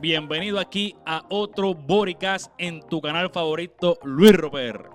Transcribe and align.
Bienvenido 0.00 0.60
aquí 0.60 0.94
a 1.04 1.24
otro 1.30 1.74
Boricast 1.74 2.52
en 2.58 2.80
tu 2.80 3.00
canal 3.00 3.30
favorito, 3.30 3.98
Luis 4.04 4.32
Roper. 4.32 4.88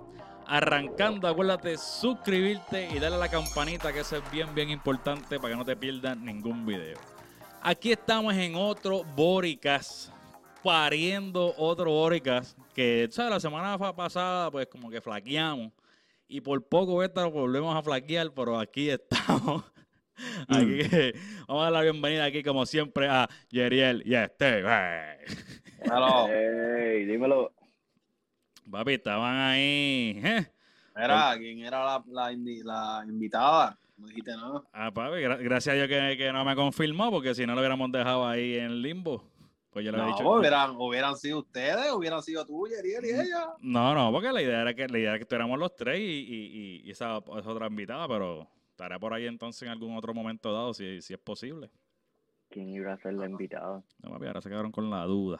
Arrancando, 0.46 1.28
acuérdate 1.28 1.78
suscribirte 1.78 2.88
y 2.90 3.00
darle 3.00 3.18
a 3.18 3.20
la 3.20 3.30
campanita, 3.30 3.92
que 3.92 4.00
eso 4.00 4.16
es 4.16 4.32
bien, 4.32 4.56
bien 4.56 4.70
importante 4.70 5.38
para 5.38 5.50
que 5.50 5.58
no 5.58 5.66
te 5.66 5.76
pierdas 5.76 6.18
ningún 6.18 6.66
video. 6.66 6.98
Aquí 7.62 7.92
estamos 7.92 8.34
en 8.36 8.56
otro 8.56 9.04
Boricast, 9.16 10.12
pariendo 10.64 11.54
otro 11.58 11.92
Boricast, 11.92 12.58
que 12.74 13.10
¿sabes? 13.12 13.32
la 13.32 13.40
semana 13.40 13.78
pasada 13.94 14.50
pues 14.50 14.68
como 14.68 14.90
que 14.90 15.02
flaqueamos 15.02 15.74
y 16.28 16.40
por 16.40 16.64
poco 16.64 17.04
esta 17.04 17.26
volvemos 17.26 17.76
a 17.76 17.84
flaquear, 17.84 18.32
pero 18.34 18.58
aquí 18.58 18.90
estamos. 18.92 19.64
Aquí 20.48 20.78
que 20.90 21.14
vamos 21.48 21.62
a 21.62 21.64
dar 21.66 21.72
la 21.74 21.82
bienvenida 21.82 22.26
aquí 22.26 22.44
como 22.44 22.66
siempre 22.66 23.08
a 23.08 23.28
Yeriel 23.50 24.04
y 24.06 24.16
a 24.16 24.28
Steve. 24.28 24.68
Hello. 25.84 26.28
Ey, 26.30 27.06
dímelo. 27.06 27.54
Papi, 28.70 28.94
estaban 28.94 29.38
ahí. 29.38 30.22
¿eh? 30.24 30.48
¿quién 31.38 31.60
era 31.60 31.84
la, 31.84 32.04
la, 32.08 32.32
invi- 32.34 32.64
la 32.64 33.04
invitada? 33.08 33.78
No 33.98 34.08
dijiste 34.08 34.32
nada. 34.32 34.64
Ah, 34.74 34.92
papi, 34.92 35.18
gra- 35.18 35.42
gracias 35.42 35.74
a 35.74 35.76
Dios 35.76 35.88
que, 35.88 36.18
que 36.18 36.32
no 36.32 36.44
me 36.46 36.56
confirmó, 36.56 37.12
porque 37.12 37.36
si 37.36 37.46
no 37.46 37.54
lo 37.54 37.60
hubiéramos 37.62 37.92
dejado 37.92 38.28
ahí 38.28 38.56
en 38.58 38.66
el 38.66 38.82
limbo. 38.82 39.24
Pues 39.72 39.86
yo 39.86 39.92
le 39.92 39.98
No, 40.00 40.08
dicho. 40.08 40.30
hubieran, 40.30 40.72
hubieran 40.78 41.16
sido 41.16 41.40
ustedes, 41.40 41.92
hubieran 41.94 42.22
sido 42.22 42.46
tú, 42.46 42.68
Yeriel 42.68 43.06
y 43.06 43.10
ella. 43.10 43.48
No, 43.60 43.94
no, 43.96 44.12
porque 44.12 44.32
la 44.32 44.42
idea 44.42 44.62
era 44.62 44.74
que 44.74 44.88
la 44.88 44.98
idea 45.00 45.10
era 45.12 45.18
que 45.18 45.24
estuviéramos 45.24 45.58
los 45.60 45.76
tres 45.76 46.00
y, 46.00 46.04
y, 46.04 46.36
y- 46.82 46.82
y 46.86 46.92
esa, 46.92 47.18
esa 47.20 47.50
otra 47.50 47.68
invitada, 47.68 48.06
pero 48.08 48.50
estará 48.82 48.98
por 48.98 49.14
ahí 49.14 49.28
entonces 49.28 49.62
en 49.62 49.70
algún 49.70 49.96
otro 49.96 50.12
momento 50.12 50.52
dado, 50.52 50.74
si, 50.74 51.02
si 51.02 51.14
es 51.14 51.20
posible. 51.20 51.70
¿Quién 52.50 52.68
iba 52.70 52.92
a 52.92 52.98
ser 52.98 53.14
la 53.14 53.28
invitada? 53.28 53.84
No, 54.02 54.10
papi, 54.10 54.26
ahora 54.26 54.42
se 54.42 54.50
quedaron 54.50 54.72
con 54.72 54.90
la 54.90 55.06
duda. 55.06 55.40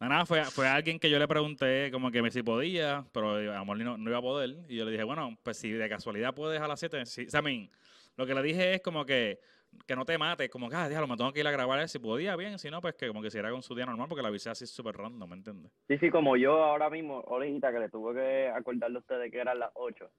Nada, 0.00 0.14
nada, 0.14 0.26
fue, 0.26 0.42
fue 0.44 0.66
alguien 0.66 0.98
que 0.98 1.10
yo 1.10 1.18
le 1.18 1.28
pregunté 1.28 1.90
como 1.92 2.10
que 2.10 2.30
si 2.30 2.42
podía, 2.42 3.04
pero 3.12 3.32
a 3.32 3.40
lo 3.40 3.60
mejor 3.60 3.78
no, 3.80 3.98
no 3.98 4.08
iba 4.08 4.18
a 4.18 4.22
poder. 4.22 4.56
Y 4.68 4.76
yo 4.76 4.86
le 4.86 4.92
dije, 4.92 5.04
bueno, 5.04 5.36
pues 5.42 5.58
si 5.58 5.70
de 5.70 5.86
casualidad 5.86 6.34
puedes 6.34 6.62
a 6.62 6.66
las 6.66 6.80
7, 6.80 7.04
sí, 7.04 7.26
o 7.26 7.30
sea, 7.30 7.40
a 7.40 7.42
mí, 7.42 7.70
lo 8.16 8.26
que 8.26 8.34
le 8.34 8.42
dije 8.42 8.74
es 8.74 8.80
como 8.80 9.04
que, 9.04 9.38
que 9.86 9.94
no 9.94 10.06
te 10.06 10.16
mates, 10.16 10.48
como 10.48 10.70
que, 10.70 10.76
ah, 10.76 10.88
déjalo, 10.88 11.06
me 11.06 11.16
tengo 11.18 11.30
que 11.30 11.40
ir 11.40 11.46
a 11.46 11.50
grabar, 11.50 11.86
si 11.90 11.98
podía, 11.98 12.36
bien, 12.36 12.58
si 12.58 12.70
no, 12.70 12.80
pues 12.80 12.94
que 12.94 13.06
como 13.06 13.20
que 13.20 13.30
si 13.30 13.36
era 13.36 13.50
con 13.50 13.62
su 13.62 13.74
día 13.74 13.84
normal, 13.84 14.08
porque 14.08 14.22
la 14.22 14.28
avisé 14.28 14.48
así 14.48 14.66
súper 14.66 14.96
random, 14.96 15.28
¿me 15.28 15.36
entiendes? 15.36 15.72
Sí, 15.88 15.98
sí, 15.98 16.10
como 16.10 16.38
yo 16.38 16.64
ahora 16.64 16.88
mismo, 16.88 17.22
ahorita 17.28 17.70
que 17.70 17.80
le 17.80 17.90
tuve 17.90 18.14
que 18.14 18.48
acordarle 18.48 18.96
a 18.96 19.00
ustedes 19.00 19.30
que 19.30 19.38
eran 19.38 19.58
las 19.58 19.72
8. 19.74 20.10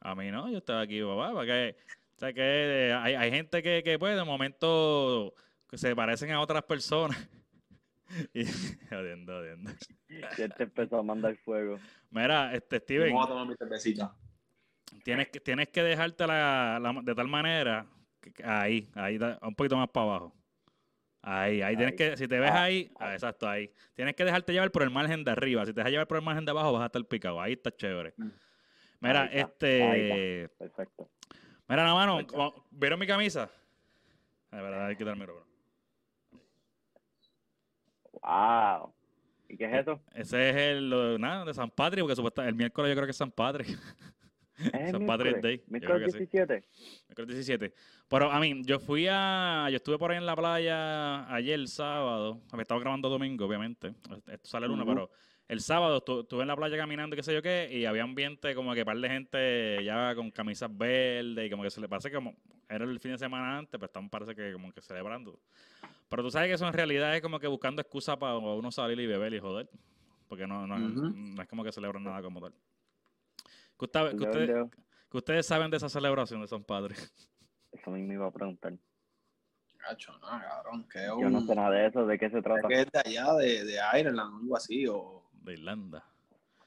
A 0.00 0.14
mí 0.14 0.30
no, 0.30 0.50
yo 0.50 0.58
estaba 0.58 0.80
aquí, 0.82 1.02
papá, 1.02 1.32
porque, 1.32 1.76
o 2.16 2.18
sea, 2.18 2.32
que 2.32 2.40
eh, 2.88 2.92
hay, 2.92 3.14
hay 3.14 3.30
gente 3.30 3.62
que, 3.62 3.82
que 3.82 3.98
pues, 3.98 4.16
de 4.16 4.24
momento, 4.24 5.34
que 5.68 5.78
se 5.78 5.94
parecen 5.96 6.30
a 6.32 6.40
otras 6.40 6.62
personas. 6.62 7.16
y, 8.34 8.44
jodiendo, 8.88 9.32
jodiendo. 9.34 9.70
Y 10.08 10.42
él 10.42 10.54
te 10.56 10.62
empezó 10.64 10.98
a 10.98 11.02
mandar 11.02 11.36
fuego. 11.36 11.78
Mira, 12.10 12.54
este, 12.54 12.78
Steven. 12.78 13.12
Vamos 13.12 13.26
a 13.26 13.28
tomar 13.30 13.46
mi 13.48 13.54
cervecita. 13.56 14.14
Tienes 15.02 15.28
que, 15.28 15.40
tienes 15.40 15.68
que 15.68 15.82
dejarte 15.82 16.26
la, 16.26 16.78
la- 16.80 17.00
de 17.02 17.14
tal 17.14 17.28
manera, 17.28 17.86
que- 18.20 18.32
que 18.32 18.44
ahí, 18.44 18.88
ahí, 18.94 19.18
un 19.42 19.54
poquito 19.54 19.76
más 19.76 19.88
para 19.88 20.06
abajo. 20.06 20.32
Ahí, 21.22 21.60
ahí 21.60 21.76
tienes 21.76 21.96
que, 21.96 22.16
si 22.16 22.28
te 22.28 22.38
ves 22.38 22.52
Ah, 22.52 22.62
ahí, 22.62 22.88
ah, 23.00 23.12
exacto, 23.14 23.48
ahí. 23.48 23.72
Tienes 23.94 24.14
que 24.14 24.24
dejarte 24.24 24.52
llevar 24.52 24.70
por 24.70 24.84
el 24.84 24.90
margen 24.90 25.24
de 25.24 25.32
arriba. 25.32 25.66
Si 25.66 25.72
te 25.72 25.80
dejas 25.80 25.90
llevar 25.90 26.06
por 26.06 26.18
el 26.18 26.22
margen 26.22 26.44
de 26.44 26.52
abajo, 26.52 26.72
vas 26.72 26.82
a 26.82 26.86
estar 26.86 27.04
picado. 27.04 27.40
Ahí 27.40 27.54
está 27.54 27.74
chévere. 27.74 28.14
Mm. 28.16 28.28
Mira, 29.00 29.22
Ahí 29.22 29.28
está, 29.38 29.42
este. 29.96 30.48
Perfecto. 30.58 31.08
Mira, 31.68 31.84
no, 31.86 31.94
mano, 31.96 32.18
¿vieron 32.70 32.98
mi 32.98 33.06
camisa? 33.06 33.50
A 34.50 34.60
ver, 34.62 34.74
hay 34.74 34.94
que 34.94 34.98
quitar 34.98 35.14
el 35.14 35.20
micrófono. 35.20 35.46
Wow. 38.22 38.92
¿Y 39.48 39.56
qué 39.56 39.64
es 39.66 39.74
eso? 39.82 40.00
Ese 40.14 40.50
es 40.50 40.56
el 40.56 40.90
lo- 40.90 41.18
nada, 41.18 41.44
de 41.44 41.54
San 41.54 41.70
Patrick, 41.70 42.02
porque 42.02 42.16
supuestamente 42.16 42.50
el 42.50 42.56
miércoles 42.56 42.88
yo 42.90 42.94
creo 42.96 43.06
que 43.06 43.10
es 43.12 43.16
San 43.16 43.30
Patrick. 43.30 43.68
¿Es 44.58 44.90
San 44.90 45.02
el 45.02 45.06
Patrick's 45.06 45.42
Day, 45.42 45.62
miércoles? 45.68 45.82
yo 45.82 45.86
creo 45.86 45.98
¿Miércoles 45.98 46.04
que 46.06 46.10
sí. 46.12 46.18
17? 46.18 46.64
Miércoles 47.08 47.28
17. 47.46 47.74
Pero 48.08 48.30
a 48.32 48.40
mí, 48.40 48.62
yo 48.64 48.78
fui 48.80 49.06
a. 49.08 49.66
Yo 49.70 49.76
estuve 49.76 49.98
por 49.98 50.10
ahí 50.10 50.16
en 50.16 50.24
la 50.26 50.34
playa 50.34 51.32
ayer, 51.32 51.68
sábado. 51.68 52.40
Me 52.54 52.62
estaba 52.62 52.80
grabando 52.80 53.08
domingo, 53.10 53.44
obviamente. 53.46 53.94
Esto 54.26 54.48
sale 54.48 54.64
el 54.66 54.72
lunes, 54.72 54.86
pero 54.88 55.10
el 55.48 55.60
sábado 55.60 56.04
estu- 56.04 56.22
estuve 56.22 56.42
en 56.42 56.48
la 56.48 56.56
playa 56.56 56.76
caminando 56.76 57.14
y 57.14 57.18
qué 57.18 57.22
sé 57.22 57.32
yo 57.34 57.42
qué. 57.42 57.68
Y 57.70 57.84
había 57.84 58.02
ambiente 58.02 58.54
como 58.54 58.74
que 58.74 58.84
par 58.84 58.98
de 58.98 59.08
gente 59.08 59.84
ya 59.84 60.14
con 60.14 60.30
camisas 60.30 60.76
verdes 60.76 61.46
y 61.46 61.50
como 61.50 61.62
que 61.62 61.70
se 61.70 61.80
le 61.80 61.88
parece 61.88 62.10
como. 62.12 62.34
Era 62.68 62.84
el 62.84 62.98
fin 62.98 63.12
de 63.12 63.18
semana 63.18 63.58
antes, 63.58 63.72
pero 63.72 63.86
están 63.86 64.08
parece 64.10 64.34
que 64.34 64.52
como 64.52 64.72
que 64.72 64.82
celebrando. 64.82 65.38
Pero 66.08 66.22
tú 66.22 66.30
sabes 66.30 66.48
que 66.48 66.54
eso 66.54 66.66
en 66.66 66.72
realidad 66.72 67.14
es 67.16 67.22
como 67.22 67.38
que 67.38 67.46
buscando 67.46 67.80
excusa 67.82 68.16
para 68.18 68.36
uno 68.38 68.70
salir 68.72 68.98
y 69.00 69.06
beber 69.06 69.34
y 69.34 69.38
joder. 69.40 69.68
Porque 70.28 70.46
no, 70.46 70.66
no, 70.66 70.76
no 70.78 71.42
es 71.42 71.48
como 71.48 71.62
que 71.62 71.70
celebran 71.70 72.02
nada 72.02 72.20
como 72.22 72.40
tal. 72.40 72.52
¿Qué 73.78 73.84
usted- 73.84 74.46
dedo, 74.48 74.70
el 75.10 75.18
ustedes, 75.18 75.46
saben 75.46 75.70
de 75.70 75.76
esa 75.76 75.88
celebración 75.88 76.40
de 76.40 76.48
San 76.48 76.64
Padre? 76.64 76.94
Eso 77.72 77.90
mismo 77.90 78.12
iba 78.14 78.26
a 78.26 78.30
preguntar. 78.32 78.72
Cacho, 79.76 80.12
no, 80.18 80.26
cabrón. 80.26 80.88
Que 80.88 81.04
Yo 81.06 81.30
no 81.30 81.40
sé 81.42 81.54
nada 81.54 81.70
de 81.70 81.86
eso. 81.86 82.04
¿De 82.06 82.18
qué 82.18 82.28
se 82.30 82.42
trata? 82.42 82.66
que 82.66 82.80
es 82.80 82.90
de 82.90 82.98
allá, 82.98 83.34
de, 83.34 83.64
de 83.64 83.78
Ireland, 84.00 84.34
o 84.34 84.36
algo 84.38 84.56
así. 84.56 84.86
O, 84.88 85.15
De 85.46 85.52
Irlanda. 85.54 86.04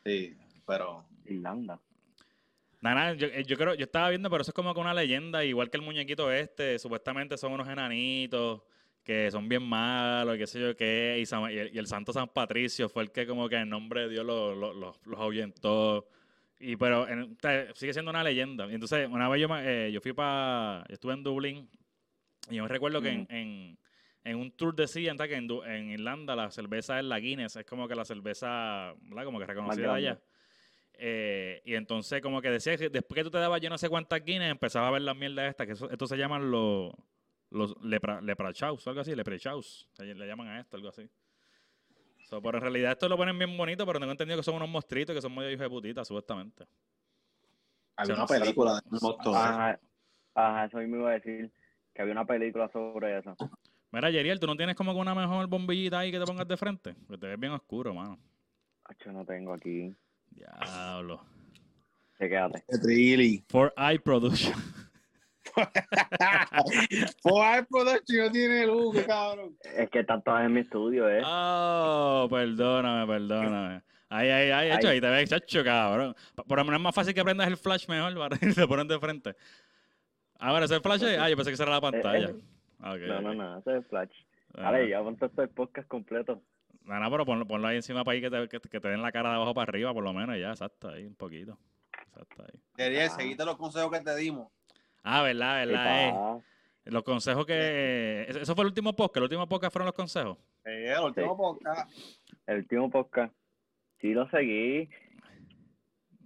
sí, 0.03 0.35
pero. 0.66 1.06
Irlanda. 1.25 1.79
Nada, 2.81 3.13
yo, 3.13 3.28
eh, 3.28 3.44
yo 3.45 3.57
creo, 3.57 3.75
yo 3.75 3.84
estaba 3.84 4.09
viendo, 4.09 4.29
pero 4.29 4.41
eso 4.41 4.51
es 4.51 4.56
como 4.56 4.73
que 4.73 4.79
una 4.79 4.94
leyenda, 4.94 5.44
igual 5.44 5.69
que 5.69 5.78
el 5.78 5.84
muñequito 5.84 6.31
este, 6.31 6.79
supuestamente 6.79 7.38
son 7.38 7.51
unos 7.51 7.68
enanitos 7.68 8.62
que 9.03 9.29
son 9.31 9.50
bien 9.50 9.63
malos, 9.63 10.35
y 10.35 10.39
qué 10.39 10.47
sé 10.47 10.59
yo 10.62 10.78
qué, 10.78 11.18
y, 11.19 11.25
San- 11.25 11.51
y 11.51 11.57
el, 11.57 11.75
y 11.75 11.78
el 11.79 11.88
santo 11.88 12.13
San 12.13 12.28
Patricio 12.29 12.88
fue 12.89 13.03
el 13.03 13.12
que 13.12 13.25
como 13.28 13.50
que 13.50 13.56
en 13.57 13.69
nombre 13.69 14.01
de 14.03 14.09
Dios 14.09 14.25
los 14.25 14.56
los- 14.57 14.75
los- 14.75 15.00
los 15.06 15.19
ahuyentó. 15.19 16.07
Y 16.59 16.75
pero 16.78 17.07
en- 17.07 17.35
te- 17.38 17.73
sigue 17.75 17.91
siendo 17.94 18.12
una 18.12 18.23
leyenda. 18.23 18.68
Y 18.69 18.73
entonces, 18.75 19.07
una 19.09 19.28
vez 19.29 19.41
yo, 19.41 19.50
me- 19.50 19.88
eh, 19.88 19.91
yo 19.91 20.00
fui 20.01 20.13
para, 20.13 20.85
yo 20.88 20.94
estuve 20.94 21.13
en 21.13 21.23
Dublín, 21.23 21.69
y 22.50 22.56
yo 22.56 22.63
me 22.63 22.69
recuerdo 22.69 23.01
que 23.01 23.09
en, 23.09 23.28
en, 23.29 23.78
en 24.29 24.38
un 24.38 24.51
tour 24.51 24.75
decían 24.75 25.17
ta, 25.17 25.28
que 25.28 25.35
en, 25.35 25.90
Irlanda 25.90 26.35
la 26.35 26.51
cerveza 26.51 27.00
es 27.00 27.06
la 27.06 27.19
Guinness, 27.19 27.56
es 27.56 27.66
como 27.66 27.88
que 27.88 27.95
la 27.95 28.06
cerveza, 28.06 28.94
¿verdad? 29.01 29.25
Como 29.25 29.40
que 29.40 29.45
reconocida 29.45 29.94
allá. 29.94 30.19
Eh, 30.94 31.62
y 31.66 31.73
entonces 31.73 32.22
como 32.22 32.41
que 32.41 32.51
decía 32.51 32.78
que 32.78 32.89
después 32.89 33.18
que 33.18 33.23
tú 33.23 33.31
te 33.31 33.38
dabas 33.38 33.62
yo 33.62 33.69
no 33.69 33.78
sé 33.78 33.89
cuántas 33.89 34.23
Guinness, 34.23 34.51
empezaba 34.51 34.89
a 34.89 34.91
ver 34.91 35.01
la 35.01 35.13
mierda 35.13 35.47
esta, 35.47 35.66
que 35.66 35.72
eso, 35.72 35.89
esto 35.89 36.06
se 36.06 36.18
llaman 36.18 36.51
los, 36.51 36.94
los 37.50 37.81
lepra, 37.81 38.22
leprachaus, 38.22 38.85
algo 38.88 39.01
así, 39.01 39.16
leprechaus, 39.16 39.89
le, 39.97 40.28
llaman 40.28 40.47
a 40.47 40.59
esto, 40.59 40.78
algo 40.78 40.89
así. 40.89 41.09
So, 42.25 42.39
pero 42.39 42.59
en 42.59 42.62
realidad 42.62 42.91
esto 42.91 43.09
lo 43.09 43.18
ponen 43.18 43.39
bien 43.39 43.57
bonito, 43.57 43.84
pero 43.88 44.00
tengo 44.00 44.12
entendido 44.12 44.38
que 44.38 44.44
son 44.44 44.56
unos 44.56 44.69
monstruitos 44.69 45.16
que 45.16 45.22
son 45.22 45.34
medio 45.34 45.50
hijos 45.50 45.62
de 45.63 45.69
putita, 45.69 46.06
supuestamente. 46.06 46.68
Había 47.95 48.13
una 48.13 48.23
no, 48.23 48.28
película 48.28 48.75
de 48.75 49.00
monstruos. 49.01 49.35
Ajá, 49.35 49.79
ajá, 50.35 50.66
eso 50.66 50.78
mismo 50.78 50.97
iba 50.97 51.09
a 51.09 51.13
decir. 51.13 51.51
Que 51.94 52.03
había 52.03 52.13
una 52.13 52.25
película 52.25 52.69
sobre 52.69 53.18
eso. 53.18 53.35
Mira, 53.91 54.11
Yeriel, 54.11 54.39
¿tú 54.39 54.45
no 54.47 54.55
tienes 54.55 54.75
como 54.75 54.94
que 54.94 55.00
una 55.00 55.16
mejor 55.16 55.47
bombillita 55.47 56.00
ahí 56.00 56.11
que 56.11 56.19
te 56.19 56.25
pongas 56.25 56.47
de 56.47 56.57
frente? 56.57 56.95
Porque 57.07 57.22
te 57.22 57.27
ves 57.27 57.39
bien 57.39 57.53
oscuro, 57.53 57.94
mano. 57.94 58.19
Yo 59.03 59.11
no 59.11 59.25
tengo 59.25 59.53
aquí. 59.53 59.95
Diablo. 60.29 61.23
Chequéate. 62.17 62.63
De 62.67 62.79
Trilly. 62.79 63.44
For 63.50 63.73
Eye 63.77 64.00
Production. 64.00 64.53
Fue 67.22 67.66
Production 67.69 68.25
no 68.25 68.31
tiene 68.31 68.66
luz, 68.67 69.03
cabrón. 69.05 69.57
Es 69.63 69.89
que 69.89 70.00
están 70.00 70.21
todas 70.23 70.45
en 70.45 70.53
mi 70.53 70.61
estudio, 70.61 71.09
¿eh? 71.09 71.21
Oh, 71.25 72.27
perdóname, 72.29 73.07
perdóname. 73.07 73.81
Ay, 74.09 74.29
ay, 74.29 74.51
ay, 74.51 74.71
hecho, 74.71 74.88
Ay. 74.88 74.94
ahí 74.95 75.01
te 75.01 75.09
ves, 75.09 75.29
chacho, 75.29 75.63
cabrón. 75.63 76.16
Por 76.35 76.57
lo 76.57 76.66
menos 76.66 76.79
es 76.79 76.83
más 76.83 76.95
fácil 76.95 77.13
que 77.13 77.21
aprendas 77.21 77.47
el 77.47 77.57
flash 77.57 77.88
mejor, 77.88 78.13
para 78.17 78.35
y 78.35 78.53
te 78.53 78.68
ponen 78.68 78.88
de 78.88 79.00
frente. 79.00 79.35
Ahora, 80.39 80.65
¿ese 80.65 80.80
flash? 80.80 81.03
ahí? 81.03 81.15
Ah, 81.19 81.30
yo 81.30 81.35
pensé 81.35 81.51
que 81.51 81.56
esa 81.56 81.63
era 81.63 81.74
la 81.74 81.81
pantalla. 81.81 82.30
eh. 82.30 82.35
Ah, 82.35 82.58
ok, 82.80 83.00
No, 83.08 83.22
no, 83.22 83.34
no, 83.34 83.60
ese 83.60 83.78
es 83.78 83.88
Flash. 83.88 84.12
Ah, 84.56 84.72
Vale, 84.72 84.90
ya 84.90 85.02
monté 85.02 85.30
todo 85.30 85.44
el 85.44 85.50
podcast 85.50 85.88
completo. 85.88 86.42
No, 86.84 87.00
no, 87.00 87.12
pero 87.12 87.26
ponlo, 87.26 87.46
ponlo 87.48 87.68
ahí 87.68 87.76
encima 87.76 88.04
para 88.04 88.16
ahí 88.16 88.22
que 88.22 88.30
te, 88.31 88.48
que, 88.50 88.60
te- 88.60 88.70
que 88.70 88.80
te 88.80 88.88
den 88.88 89.02
la 89.02 89.12
cara 89.12 89.30
de 89.30 89.36
abajo 89.36 89.54
para 89.54 89.70
arriba, 89.70 89.94
por 89.94 90.04
lo 90.04 90.12
menos, 90.14 90.38
ya, 90.40 90.50
exacto, 90.50 90.90
ahí, 90.90 91.06
un 91.06 91.16
poquito. 91.16 91.58
Exacto, 92.08 92.44
ahí. 92.44 92.60
Yeriel, 92.78 93.10
Ah. 93.12 93.16
seguiste 93.16 93.46
los 93.46 93.58
consejos 93.58 93.92
que 93.92 94.02
te 94.04 94.16
dimos. 94.16 94.52
Ah, 95.04 95.22
verdad, 95.22 95.66
verdad, 95.66 96.08
eh. 96.10 96.42
Los 96.86 97.04
consejos 97.04 97.46
que... 97.46 98.26
¿Eso 98.28 98.40
eso 98.40 98.56
fue 98.56 98.64
el 98.64 98.70
último 98.70 98.96
podcast? 98.96 99.18
¿El 99.18 99.24
último 99.24 99.48
podcast 99.48 99.72
fueron 99.74 99.86
los 99.86 99.96
consejos? 99.96 100.38
Eh, 100.66 100.92
el 100.98 101.04
último 101.04 101.38
podcast. 101.38 101.92
El 102.48 102.58
último 102.58 102.90
podcast. 102.90 103.34
Sí 104.02 104.14
lo 104.14 104.28
seguí, 104.31 104.90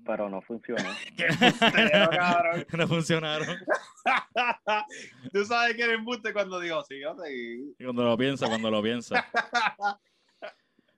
pero 0.06 0.30
no 0.30 0.42
funcionó. 0.42 0.90
Cabrón. 2.12 2.66
no 2.78 2.88
funcionaron. 2.88 3.58
Tú 5.32 5.46
sabes 5.46 5.76
que 5.76 5.84
eres 5.84 5.98
embuste 5.98 6.34
cuando 6.34 6.60
digo, 6.60 6.84
sí, 6.84 7.00
yo 7.00 7.16
seguí. 7.16 7.76
Y 7.80 7.84
Cuando 7.84 8.04
lo 8.04 8.18
piensa, 8.18 8.48
cuando 8.48 8.70
lo 8.70 8.82
piensa. 8.82 9.26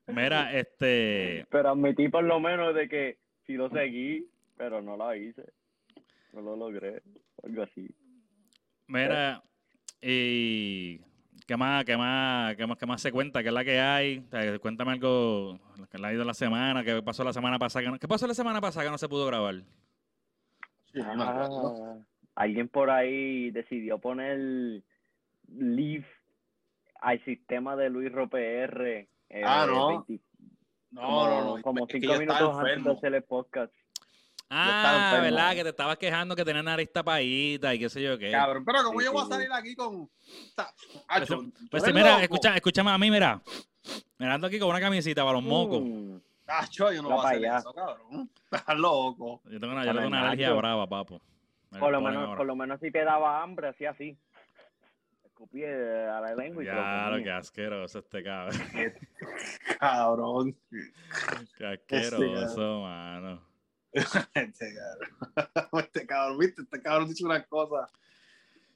Mira, 0.08 0.54
este... 0.54 1.46
Pero 1.50 1.70
admití 1.70 2.10
por 2.10 2.24
lo 2.24 2.40
menos 2.40 2.76
de 2.76 2.88
que 2.88 3.18
sí 3.46 3.54
lo 3.54 3.70
seguí, 3.70 4.28
pero 4.58 4.82
no 4.82 4.98
lo 4.98 5.16
hice. 5.16 5.44
No 6.34 6.42
lo 6.42 6.56
logré. 6.56 7.02
Algo 7.44 7.64
así. 7.64 7.90
Mira, 8.88 9.42
Y 10.02 11.02
¿qué 11.46 11.56
más, 11.58 11.86
qué 11.86 11.96
más, 11.98 12.56
qué 12.56 12.66
más, 12.68 12.78
qué 12.78 12.86
más 12.86 13.02
se 13.02 13.12
cuenta? 13.12 13.42
¿Qué 13.42 13.50
es 13.50 13.54
la 13.54 13.64
que 13.64 13.80
hay? 13.80 14.20
O 14.20 14.30
sea, 14.30 14.60
cuéntame 14.60 14.92
algo, 14.94 15.60
que 15.92 15.98
le 15.98 16.08
ha 16.08 16.14
ido 16.14 16.24
la 16.24 16.34
semana, 16.34 16.84
qué 16.84 17.02
pasó 17.02 17.24
la 17.24 17.34
semana 17.34 17.60
pasada. 17.60 17.86
que 17.86 17.92
no- 17.92 18.00
¿Qué 18.00 18.08
pasó 18.08 18.28
la 18.28 18.34
semana 18.34 18.62
pasada 18.62 18.86
que 18.86 18.92
no 18.92 18.98
se 18.98 19.10
pudo 19.10 19.26
grabar? 19.28 19.56
Ah, 21.04 21.98
alguien 22.36 22.68
por 22.70 22.90
ahí 22.90 23.52
decidió 23.52 24.00
poner 24.00 24.82
leave 25.48 26.06
al 27.02 27.24
sistema 27.26 27.76
de 27.76 27.90
Luis 27.90 28.12
Roper. 28.12 29.08
eh, 29.30 29.44
Ah, 29.46 29.66
no. 29.68 29.88
20 30.08 30.24
No, 30.92 31.02
como, 31.02 31.28
no, 31.28 31.56
no. 31.58 31.62
como 31.62 31.86
es 31.88 31.92
cinco 31.92 32.14
minutos 32.20 32.58
antes 32.60 32.84
de 32.84 32.92
hacer 32.92 33.14
el 33.16 33.24
podcast. 33.24 33.74
Ah. 34.50 35.20
¿verdad? 35.22 35.54
Que 35.56 35.64
te 35.64 35.70
estabas 35.70 35.98
quejando 35.98 36.36
que 36.36 36.46
tenía 36.46 36.62
nariz 36.62 36.92
tapadita 36.92 37.74
y 37.74 37.80
qué 37.80 37.90
sé 37.90 38.02
yo 38.02 38.18
qué. 38.18 38.32
Cabrón, 38.32 38.64
pero 38.64 38.84
como 38.84 39.00
Sí, 39.00 39.06
yo 39.06 39.14
voy 39.14 39.24
a 39.24 39.28
salir 39.28 39.52
aquí 39.52 39.76
con. 39.76 40.08
Pues, 40.08 41.30
pues 41.72 41.94
mira, 41.94 42.12
loco. 42.12 42.22
escucha, 42.22 42.56
escúchame 42.56 42.92
a 42.92 42.98
mí, 42.98 43.10
mira. 43.10 43.42
Mirando 44.18 44.48
aquí 44.48 44.60
con 44.60 44.70
una 44.70 44.80
camisita 44.80 45.24
para 45.24 45.34
los 45.34 45.44
mocos. 45.44 45.82
Mm, 45.84 46.18
Acho, 46.48 46.92
yo 46.92 47.02
no 47.02 47.10
voy 47.10 47.26
a 47.26 47.30
hacer 47.30 47.46
eso, 47.46 47.74
cabrón. 47.74 48.30
Estás 48.52 48.78
loco. 48.78 49.42
Yo 49.46 49.60
tengo 49.60 49.74
una, 49.74 49.84
yo 49.84 49.94
le 49.94 50.00
tengo 50.00 50.08
una 50.08 50.28
alergia 50.28 50.54
brava, 50.54 50.88
papo. 50.88 51.22
Me 51.72 51.80
por, 51.80 51.92
lo 51.92 52.02
menos, 52.02 52.24
ahora. 52.24 52.38
por 52.38 52.46
lo 52.46 52.56
menos 52.56 52.80
si 52.80 52.92
te 52.92 53.04
daba 53.04 53.42
hambre, 53.42 53.70
hacía 53.70 53.92
así. 53.92 54.18
Escupí 55.26 55.64
eh, 55.64 56.08
a 56.10 56.22
la 56.22 56.36
lengua 56.36 56.64
y 56.64 56.68
lo 56.68 56.72
que 56.72 57.18
comía. 57.18 57.38
asqueroso 57.38 58.00
este 58.00 58.24
cabrón. 58.24 58.58
Cabrón. 59.80 60.58
Qué 61.58 61.66
asqueroso, 61.66 62.82
mano. 62.82 63.55
Este 64.34 64.74
cabrón. 64.76 65.70
Este 65.86 66.06
cabrón, 66.06 66.38
viste, 66.40 66.62
este 66.62 66.82
cabrón 66.82 67.10
dice 67.10 67.26
una 67.26 67.44
cosa. 67.44 67.88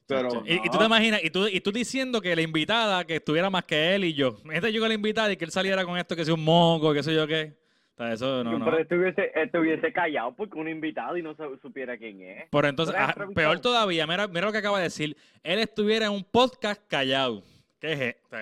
Pero. 0.06 0.42
y, 0.44 0.54
y 0.54 0.62
tú 0.64 0.72
no. 0.72 0.78
te 0.80 0.84
imaginas, 0.86 1.20
y 1.22 1.30
tú, 1.30 1.46
y 1.46 1.60
tú 1.60 1.70
diciendo 1.70 2.20
que 2.20 2.34
la 2.34 2.42
invitada, 2.42 3.04
que 3.04 3.16
estuviera 3.16 3.48
más 3.50 3.64
que 3.64 3.94
él 3.94 4.04
y 4.04 4.14
yo. 4.14 4.38
Este 4.50 4.72
yo 4.72 4.80
con 4.80 4.88
la 4.88 4.94
invitada 4.94 5.30
y 5.32 5.36
que 5.36 5.44
él 5.44 5.52
saliera 5.52 5.84
con 5.84 5.96
esto, 5.98 6.16
que 6.16 6.24
sea 6.24 6.34
un 6.34 6.42
moco, 6.44 6.92
que 6.92 7.02
sé 7.02 7.14
yo 7.14 7.26
qué. 7.26 7.56
O 7.94 8.02
sea, 8.02 8.12
eso 8.14 8.42
no, 8.42 8.58
no. 8.58 8.64
Pero 8.64 8.78
estuviese, 8.78 9.30
estuviese 9.34 9.92
callado 9.92 10.34
porque 10.34 10.58
un 10.58 10.68
invitado 10.68 11.16
y 11.16 11.22
no 11.22 11.36
supiera 11.60 11.96
quién 11.98 12.22
es. 12.22 12.48
Pero 12.50 12.66
entonces, 12.66 12.94
ah, 12.98 13.14
peor 13.34 13.60
todavía, 13.60 14.06
mira, 14.06 14.26
mira 14.26 14.46
lo 14.46 14.52
que 14.52 14.58
acaba 14.58 14.78
de 14.78 14.84
decir. 14.84 15.16
Él 15.44 15.58
estuviera 15.60 16.06
en 16.06 16.12
un 16.12 16.24
podcast 16.24 16.82
callado. 16.88 17.42
¿Qué 17.78 17.92
es 17.92 18.00
esto? 18.00 18.36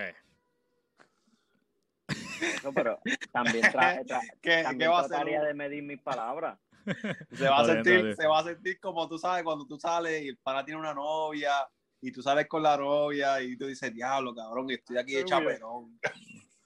No, 2.65 2.73
pero 2.73 2.99
también, 3.33 3.65
tra- 3.65 4.05
tra- 4.07 4.21
¿Qué, 4.41 4.49
qué 4.59 4.63
también 4.63 4.91
va 4.91 4.97
a 4.99 5.01
hacer? 5.01 5.11
trataría 5.11 5.43
de 5.43 5.55
medir 5.55 5.83
mis 5.83 6.01
palabras. 6.01 6.59
Se 7.33 7.49
va, 7.49 7.59
a 7.61 7.65
sentir, 7.65 8.15
se 8.17 8.27
va 8.27 8.39
a 8.41 8.45
sentir 8.45 8.81
como 8.81 9.09
tú 9.09 9.19
sabes 9.19 9.43
cuando 9.45 9.67
tú 9.67 9.79
sales 9.79 10.23
y 10.23 10.29
el 10.29 10.37
pana 10.39 10.65
tiene 10.65 10.81
una 10.81 10.95
novia 10.95 11.53
y 12.01 12.13
tú 12.13 12.23
sales 12.23 12.47
con 12.47 12.63
la 12.63 12.77
novia 12.77 13.41
y 13.43 13.57
tú 13.57 13.67
dices, 13.67 13.93
diablo, 13.93 14.35
cabrón, 14.35 14.71
estoy 14.71 14.99
aquí 14.99 15.15
de 15.15 15.25
chaperón. 15.25 15.99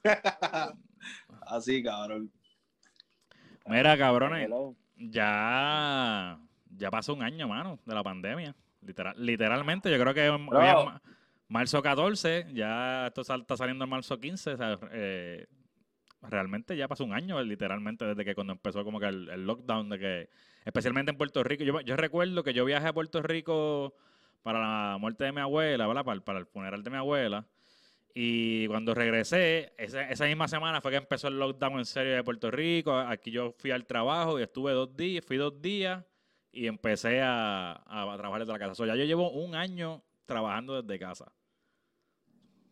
Así, 1.47 1.83
cabrón. 1.83 2.31
Mira, 3.67 3.97
cabrones, 3.97 4.47
Hello. 4.47 4.75
ya, 4.97 6.39
ya 6.77 6.91
pasó 6.91 7.15
un 7.15 7.23
año, 7.23 7.49
mano, 7.49 7.79
de 7.85 7.95
la 7.95 8.03
pandemia. 8.03 8.55
Literal, 8.81 9.15
literalmente, 9.17 9.91
yo 9.91 9.99
creo 9.99 10.15
que 10.15 10.29
hoy 10.29 10.67
es 10.67 10.85
ma- 10.85 11.01
marzo 11.49 11.81
14, 11.81 12.47
ya 12.53 13.07
esto 13.07 13.21
está 13.21 13.57
saliendo 13.57 13.85
en 13.85 13.91
marzo 13.91 14.19
15. 14.19 14.55
o 14.55 14.57
sea, 14.57 14.79
eh, 14.91 15.47
realmente 16.23 16.77
ya 16.77 16.89
pasó 16.89 17.05
un 17.05 17.13
año, 17.13 17.41
literalmente, 17.43 18.05
desde 18.05 18.25
que 18.25 18.35
cuando 18.35 18.53
empezó 18.55 18.85
como 18.85 19.01
que 19.01 19.07
el, 19.07 19.29
el 19.29 19.47
lockdown, 19.47 19.89
de 19.91 19.99
que, 19.99 20.31
especialmente 20.65 21.11
en 21.13 21.19
Puerto 21.19 21.43
Rico. 21.45 21.65
Yo, 21.65 21.81
yo 21.81 21.97
recuerdo 21.97 22.43
que 22.45 22.55
yo 22.55 22.65
viajé 22.65 22.89
a 22.89 22.93
Puerto 22.93 23.23
Rico 23.23 23.95
para 24.43 24.61
la 24.61 24.99
muerte 24.99 25.25
de 25.25 25.33
mi 25.33 25.41
abuela, 25.41 25.87
¿verdad? 25.87 26.05
Para, 26.05 26.17
el- 26.17 26.23
para 26.23 26.39
el 26.39 26.47
funeral 26.47 26.83
de 26.83 26.91
mi 26.91 26.97
abuela. 26.97 27.47
Y 28.15 28.67
cuando 28.69 28.95
regresé, 28.95 29.73
esa, 29.79 30.09
esa 30.11 30.27
misma 30.27 30.49
semana 30.49 30.81
fue 30.83 30.91
que 30.91 30.99
empezó 30.99 31.29
el 31.29 31.39
lockdown 31.39 31.79
en 31.79 31.87
serio 31.87 32.15
de 32.15 32.25
Puerto 32.25 32.51
Rico. 32.51 32.95
Aquí 32.99 33.31
yo 33.31 33.53
fui 33.59 33.71
al 33.71 33.87
trabajo 33.87 34.39
y 34.39 34.43
estuve 34.43 34.73
dos 34.73 34.95
días, 34.97 35.25
fui 35.25 35.39
dos 35.39 35.61
días 35.63 36.05
y 36.53 36.67
empecé 36.67 37.21
a, 37.23 37.73
a 37.87 38.17
trabajar 38.19 38.41
desde 38.43 38.53
la 38.53 38.59
casa. 38.59 38.75
So, 38.75 38.85
ya 38.87 38.95
yo 38.97 39.05
llevo 39.05 39.31
un 39.31 39.55
año 39.55 40.03
trabajando 40.27 40.83
desde 40.83 40.99
casa. 40.99 41.33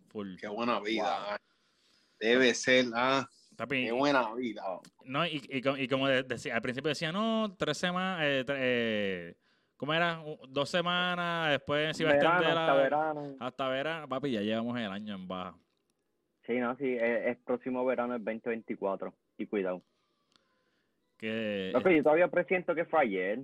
Full. 0.08 0.37
Qué 0.37 0.49
buena 0.49 0.81
vida. 0.81 1.35
ah. 1.35 1.38
Debe 2.19 2.55
ser, 2.55 2.87
ah, 2.94 3.26
Papi, 3.60 3.84
qué 3.84 3.92
buena 3.92 4.34
vida. 4.34 4.62
No, 5.04 5.26
y, 5.26 5.42
y, 5.50 5.60
co- 5.60 5.76
y 5.76 5.86
como 5.86 6.08
de- 6.08 6.22
decía, 6.22 6.54
al 6.56 6.62
principio 6.62 6.88
decía, 6.88 7.12
no, 7.12 7.54
tres 7.58 7.76
semanas, 7.76 8.20
eh, 8.22 8.42
tre- 8.46 8.56
eh, 8.58 9.34
¿cómo 9.76 9.92
era? 9.92 10.22
Dos 10.48 10.70
semanas, 10.70 11.50
después 11.50 11.94
se 11.94 12.04
iba 12.04 12.12
a 12.12 12.14
extender 12.14 12.56
hasta 12.56 12.74
verano. 12.74 13.36
hasta 13.38 13.68
verano. 13.68 14.08
Papi, 14.08 14.30
ya 14.32 14.40
llevamos 14.40 14.78
el 14.78 14.90
año 14.90 15.14
en 15.14 15.28
baja. 15.28 15.54
Sí, 16.46 16.54
no, 16.58 16.74
sí, 16.76 16.94
es, 16.98 17.26
es 17.26 17.36
próximo 17.44 17.84
verano, 17.84 18.14
el 18.14 18.24
2024. 18.24 19.12
Y 19.36 19.46
cuidado. 19.46 19.82
Que, 21.18 21.70
Loco, 21.74 21.90
yo 21.90 22.02
todavía 22.02 22.28
presiento 22.28 22.74
que 22.74 22.86
fue 22.86 23.02
ayer. 23.02 23.40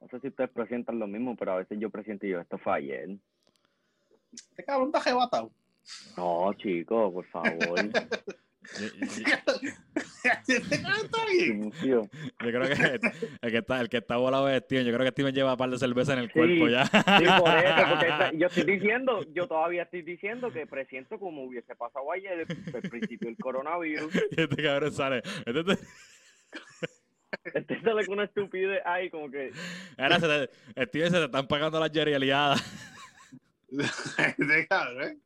No 0.00 0.08
sé 0.08 0.20
si 0.20 0.28
ustedes 0.28 0.50
presientan 0.50 1.00
lo 1.00 1.08
mismo, 1.08 1.34
pero 1.36 1.52
a 1.54 1.56
veces 1.56 1.78
yo 1.80 1.90
presiento 1.90 2.26
y 2.26 2.30
yo, 2.30 2.40
esto 2.40 2.58
fue 2.58 2.74
ayer. 2.74 3.08
Este 4.32 4.62
cabrón 4.64 4.88
está 4.94 4.98
arrebatado. 5.00 5.50
No, 6.16 6.52
chico, 6.54 7.12
por 7.12 7.26
favor. 7.26 7.78
yo, 8.78 8.86
yo- 9.00 9.62
Este 10.24 10.56
está 10.56 10.92
yo 11.40 12.00
creo 12.38 12.62
que 12.62 13.00
el 13.42 13.50
que 13.50 13.58
está, 13.58 13.80
el 13.80 13.88
que 13.88 13.96
está 13.96 14.16
volado 14.16 14.48
es 14.48 14.62
Steven. 14.64 14.86
Yo 14.86 14.92
creo 14.92 15.04
que 15.04 15.10
Steven 15.10 15.34
lleva 15.34 15.52
un 15.52 15.58
par 15.58 15.70
de 15.70 15.78
cerveza 15.78 16.12
en 16.12 16.20
el 16.20 16.26
Sí, 16.28 16.32
cuerpo 16.32 16.68
ya. 16.68 16.84
Sí, 16.86 17.24
por 17.38 17.56
eso, 17.58 17.88
porque 17.90 18.06
esta- 18.08 18.32
yo 18.32 18.46
estoy 18.46 18.64
diciendo, 18.64 19.24
yo 19.34 19.48
todavía 19.48 19.82
estoy 19.82 20.02
diciendo 20.02 20.52
que 20.52 20.66
presiento 20.66 21.18
como 21.18 21.42
hubiese 21.44 21.74
pasado 21.74 22.10
ayer, 22.12 22.46
el, 22.48 22.74
el 22.74 22.90
principio 22.90 23.28
del 23.28 23.36
coronavirus. 23.38 24.14
Y 24.30 24.40
este 24.42 24.62
cabrón 24.62 24.92
sale. 24.92 25.22
Este 25.44 25.64
te- 25.64 25.78
Este 27.58 27.80
sale 27.80 28.04
con 28.06 28.14
una 28.14 28.24
estupidez 28.24 28.80
ahí, 28.84 29.10
como 29.10 29.28
que. 29.30 29.50
ahora 29.98 30.20
se 30.20 30.28
te- 30.74 30.84
Steven 30.86 31.10
se 31.10 31.18
te 31.18 31.24
están 31.24 31.48
pagando 31.48 31.80
las 31.80 31.90
yerrialiadas. 31.90 32.62
Este 33.72 34.66
cabrón, 34.68 35.18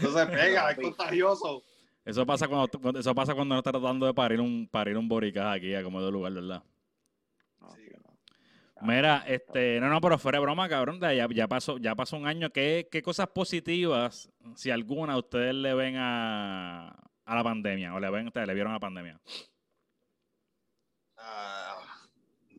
No 0.00 0.10
se 0.10 0.26
pega, 0.26 0.70
es 0.70 0.78
contagioso. 0.78 1.62
Eso 2.04 2.26
pasa 2.26 2.48
cuando, 2.48 2.98
eso 2.98 3.14
pasa 3.14 3.34
cuando 3.34 3.54
no 3.54 3.58
estás 3.58 3.72
tratando 3.72 4.06
de 4.06 4.14
parir 4.14 4.40
un, 4.40 4.68
parir 4.68 4.96
un 4.96 5.08
boricaj 5.08 5.56
aquí 5.56 5.74
a 5.74 5.82
como 5.82 6.02
de 6.02 6.10
lugar, 6.10 6.32
¿verdad? 6.32 6.62
Sí, 7.74 7.90
Mira, 8.82 9.24
este, 9.26 9.78
no, 9.78 9.90
no, 9.90 10.00
pero 10.00 10.18
fuera 10.18 10.38
de 10.38 10.42
broma, 10.42 10.66
cabrón, 10.68 10.98
ya, 11.00 11.28
ya 11.28 11.46
pasó, 11.46 11.76
ya 11.76 11.94
pasó 11.94 12.16
un 12.16 12.26
año. 12.26 12.50
¿Qué, 12.50 12.88
qué 12.90 13.02
cosas 13.02 13.28
positivas, 13.28 14.30
si 14.54 14.70
alguna, 14.70 15.18
ustedes 15.18 15.54
le 15.54 15.74
ven 15.74 15.96
a, 15.98 16.88
a 17.26 17.34
la 17.34 17.44
pandemia? 17.44 17.94
O 17.94 18.00
le 18.00 18.10
ven, 18.10 18.28
ustedes 18.28 18.46
le 18.46 18.54
vieron 18.54 18.70
a 18.70 18.76
la 18.76 18.80
pandemia. 18.80 19.20
Ah, 21.18 21.76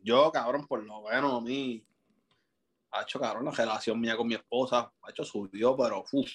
yo, 0.04 0.30
cabrón, 0.30 0.66
por 0.68 0.84
lo 0.84 1.02
menos 1.02 1.34
a 1.34 1.40
mí, 1.40 1.84
ha 2.92 3.02
hecho, 3.02 3.18
cabrón, 3.18 3.46
la 3.46 3.50
relación 3.50 4.00
mía 4.00 4.16
con 4.16 4.28
mi 4.28 4.34
esposa, 4.34 4.92
ha 5.02 5.10
hecho 5.10 5.24
subió, 5.24 5.76
pero 5.76 6.04
uf, 6.12 6.30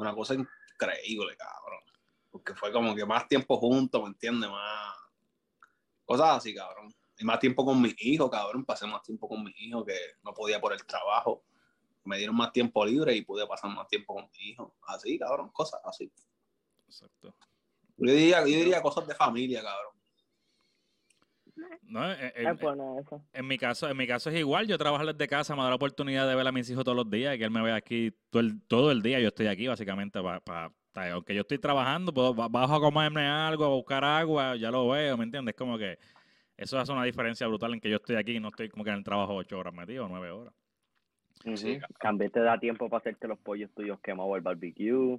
una 0.00 0.14
cosa 0.14 0.34
increíble, 0.34 1.36
cabrón. 1.36 1.80
Porque 2.30 2.54
fue 2.54 2.72
como 2.72 2.94
que 2.94 3.04
más 3.04 3.26
tiempo 3.28 3.56
juntos, 3.58 4.02
¿me 4.02 4.08
entiendes? 4.08 4.50
Más 4.50 4.96
cosas 6.04 6.38
así, 6.38 6.54
cabrón. 6.54 6.94
Y 7.18 7.24
más 7.24 7.38
tiempo 7.38 7.64
con 7.64 7.80
mis 7.80 7.94
hijos, 7.98 8.30
cabrón. 8.30 8.64
Pasé 8.64 8.86
más 8.86 9.02
tiempo 9.02 9.28
con 9.28 9.44
mis 9.44 9.54
hijos 9.58 9.84
que 9.86 9.96
no 10.22 10.32
podía 10.32 10.60
por 10.60 10.72
el 10.72 10.84
trabajo. 10.84 11.44
Me 12.04 12.18
dieron 12.18 12.36
más 12.36 12.52
tiempo 12.52 12.84
libre 12.84 13.14
y 13.14 13.22
pude 13.22 13.46
pasar 13.46 13.70
más 13.70 13.86
tiempo 13.88 14.14
con 14.14 14.24
mis 14.24 14.40
hijos. 14.40 14.72
Así, 14.86 15.18
cabrón, 15.18 15.50
cosas 15.50 15.80
así. 15.84 16.10
Exacto. 16.86 17.34
Yo 17.96 18.12
diría, 18.12 18.40
yo 18.40 18.46
diría 18.46 18.80
cosas 18.80 19.06
de 19.06 19.14
familia, 19.14 19.62
cabrón. 19.62 19.89
No, 21.82 22.10
en, 22.12 22.32
en- 22.36 22.48
Es 22.48 22.60
bueno 22.60 22.98
eso. 23.00 23.22
en 23.32 23.46
mi 23.46 23.58
caso, 23.58 23.88
en 23.88 23.96
mi 23.96 24.06
caso 24.06 24.30
es 24.30 24.38
igual. 24.38 24.66
Yo 24.66 24.78
trabajo 24.78 25.04
desde 25.04 25.26
casa, 25.28 25.56
me 25.56 25.62
da 25.62 25.68
la 25.70 25.74
oportunidad 25.74 26.28
de 26.28 26.34
ver 26.34 26.46
a 26.46 26.52
mis 26.52 26.68
hijos 26.70 26.84
todos 26.84 26.96
los 26.96 27.10
días 27.10 27.34
y 27.34 27.38
que 27.38 27.44
él 27.44 27.50
me 27.50 27.62
vea 27.62 27.74
aquí 27.76 28.12
todo 28.30 28.40
el, 28.42 28.62
todo 28.66 28.90
el 28.90 29.02
día. 29.02 29.18
Yo 29.20 29.28
estoy 29.28 29.46
aquí 29.46 29.66
básicamente 29.66 30.20
para, 30.22 30.72
aunque 31.12 31.34
yo 31.34 31.40
estoy 31.42 31.58
trabajando, 31.58 32.12
puedo, 32.12 32.34
ba- 32.34 32.48
bajo 32.48 32.74
a 32.74 32.80
comerme 32.80 33.26
algo, 33.26 33.64
a 33.64 33.68
buscar 33.68 34.04
agua, 34.04 34.56
ya 34.56 34.70
lo 34.70 34.88
veo, 34.88 35.16
¿me 35.16 35.24
entiendes? 35.24 35.54
Como 35.54 35.78
que 35.78 35.98
eso 36.56 36.78
hace 36.78 36.92
una 36.92 37.04
diferencia 37.04 37.46
brutal 37.46 37.72
en 37.74 37.80
que 37.80 37.88
yo 37.90 37.96
estoy 37.96 38.16
aquí 38.16 38.36
y 38.36 38.40
no 38.40 38.48
estoy 38.48 38.68
como 38.68 38.84
que 38.84 38.90
en 38.90 38.96
el 38.98 39.04
trabajo 39.04 39.34
ocho 39.34 39.58
horas 39.58 39.72
metido, 39.74 40.06
nueve 40.08 40.30
horas. 40.30 40.54
Sí, 41.54 41.78
Ujú. 41.78 41.80
También 42.00 42.30
te 42.30 42.40
da 42.40 42.58
tiempo 42.58 42.88
para 42.90 42.98
hacerte 43.00 43.26
los 43.26 43.38
pollos 43.38 43.70
tuyos 43.74 43.98
quemados 44.00 44.34
al 44.34 44.42
barbecue, 44.42 45.18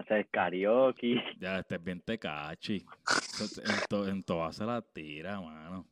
hacer 0.00 0.28
karaoke. 0.28 1.22
Ya 1.40 1.58
estés 1.60 1.82
bien 1.82 2.00
tecachi. 2.00 2.84
En, 3.40 3.88
to- 3.88 4.08
en 4.08 4.22
todas 4.22 4.56
se 4.56 4.64
la 4.64 4.80
tira, 4.82 5.40
mano. 5.40 5.86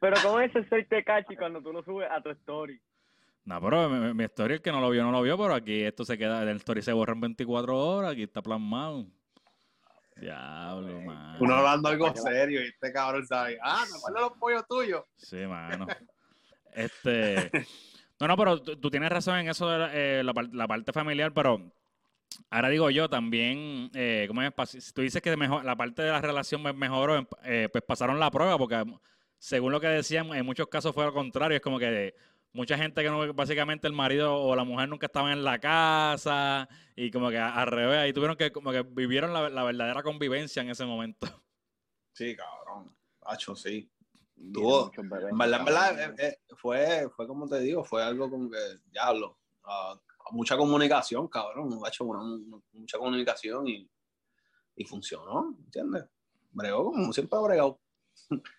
Pero 0.00 0.16
¿cómo 0.22 0.40
es 0.40 0.54
el 0.54 0.68
ser 0.68 0.86
tecachi 0.88 1.36
cuando 1.36 1.60
tú 1.62 1.72
lo 1.72 1.82
subes 1.82 2.08
a 2.10 2.20
tu 2.20 2.30
story? 2.30 2.80
No, 3.44 3.60
pero 3.60 3.88
mi, 3.88 4.24
story, 4.24 4.54
el 4.54 4.62
que 4.62 4.72
no 4.72 4.80
lo 4.80 4.90
vio, 4.90 5.04
no 5.04 5.12
lo 5.12 5.22
vio, 5.22 5.38
pero 5.38 5.54
aquí 5.54 5.82
esto 5.82 6.04
se 6.04 6.18
queda, 6.18 6.42
el 6.42 6.56
story 6.56 6.82
se 6.82 6.92
borra 6.92 7.12
en 7.12 7.20
24 7.20 7.76
horas, 7.78 8.12
aquí 8.12 8.24
está 8.24 8.42
plasmado. 8.42 9.06
Diablo, 10.16 11.00
mano. 11.02 11.36
Uno 11.40 11.54
hablando 11.54 11.88
algo 11.90 12.14
serio 12.16 12.62
y 12.62 12.68
este 12.68 12.92
cabrón 12.92 13.26
sabe, 13.26 13.58
ah, 13.62 13.84
¿te 13.88 13.96
acuerdas 13.98 14.22
los 14.22 14.38
pollos 14.38 14.66
tuyos? 14.68 15.04
Sí, 15.16 15.36
mano. 15.46 15.86
Este, 16.72 17.50
No, 18.18 18.26
no, 18.28 18.36
pero 18.36 18.62
tú, 18.62 18.76
tú 18.80 18.90
tienes 18.90 19.10
razón 19.10 19.38
en 19.40 19.48
eso 19.48 19.68
de 19.68 19.78
la, 19.78 19.90
eh, 19.94 20.22
la 20.24 20.32
par- 20.32 20.48
la 20.54 20.66
parte 20.66 20.90
familiar, 20.90 21.32
pero 21.34 21.70
ahora 22.50 22.68
digo 22.68 22.90
yo 22.90 23.08
también, 23.08 23.90
eh, 23.94 24.24
¿cómo 24.28 24.42
es? 24.42 24.52
Si 24.68 24.92
tú 24.92 25.02
dices 25.02 25.22
que 25.22 25.36
mejor, 25.36 25.64
la 25.64 25.76
parte 25.76 26.02
de 26.02 26.10
la 26.10 26.20
relación 26.20 26.62
me- 26.62 26.72
mejoró, 26.72 27.16
em- 27.16 27.26
eh, 27.44 27.68
pues 27.70 27.84
pasaron 27.84 28.18
la 28.20 28.30
prueba, 28.30 28.56
porque 28.58 28.84
según 29.38 29.72
lo 29.72 29.80
que 29.80 29.88
decían, 29.88 30.32
en 30.34 30.44
muchos 30.46 30.66
casos 30.68 30.94
fue 30.94 31.04
lo 31.04 31.12
contrario, 31.12 31.56
es 31.56 31.62
como 31.62 31.78
que 31.78 32.14
mucha 32.52 32.78
gente 32.78 33.02
que 33.02 33.10
no, 33.10 33.34
básicamente 33.34 33.86
el 33.86 33.92
marido 33.92 34.34
o 34.34 34.56
la 34.56 34.64
mujer 34.64 34.88
nunca 34.88 35.06
estaban 35.06 35.32
en 35.32 35.44
la 35.44 35.58
casa 35.58 36.68
y 36.94 37.10
como 37.10 37.28
que 37.30 37.38
al 37.38 37.66
revés, 37.66 37.98
ahí 37.98 38.12
tuvieron 38.12 38.36
que, 38.36 38.50
como 38.50 38.72
que 38.72 38.82
vivieron 38.82 39.32
la, 39.32 39.50
la 39.50 39.62
verdadera 39.64 40.02
convivencia 40.02 40.62
en 40.62 40.70
ese 40.70 40.84
momento. 40.86 41.26
Sí, 42.12 42.34
cabrón. 42.34 42.96
Hacho, 43.26 43.54
sí. 43.54 43.90
Tuvo- 44.52 44.90
En 44.98 45.08
verdad, 45.08 45.30
en 45.60 45.64
verdad, 45.64 46.00
eh, 46.00 46.14
eh, 46.18 46.38
fue, 46.56 47.08
fue 47.14 47.26
como 47.26 47.46
te 47.48 47.58
digo, 47.60 47.84
fue 47.84 48.02
algo 48.02 48.30
como 48.30 48.50
que, 48.50 48.58
diablo, 48.90 49.38
ah, 49.64 49.98
mucha 50.32 50.56
comunicación, 50.56 51.28
cabrón, 51.28 51.80
ha 51.84 51.88
hecho 51.88 52.04
una, 52.04 52.20
mucha 52.72 52.98
comunicación 52.98 53.66
y, 53.68 53.88
y 54.76 54.84
funcionó, 54.84 55.56
¿entiendes? 55.64 56.04
Bregó 56.50 56.92
como 56.92 57.12
siempre 57.12 57.38
ha 57.38 57.42
bregado. 57.42 57.80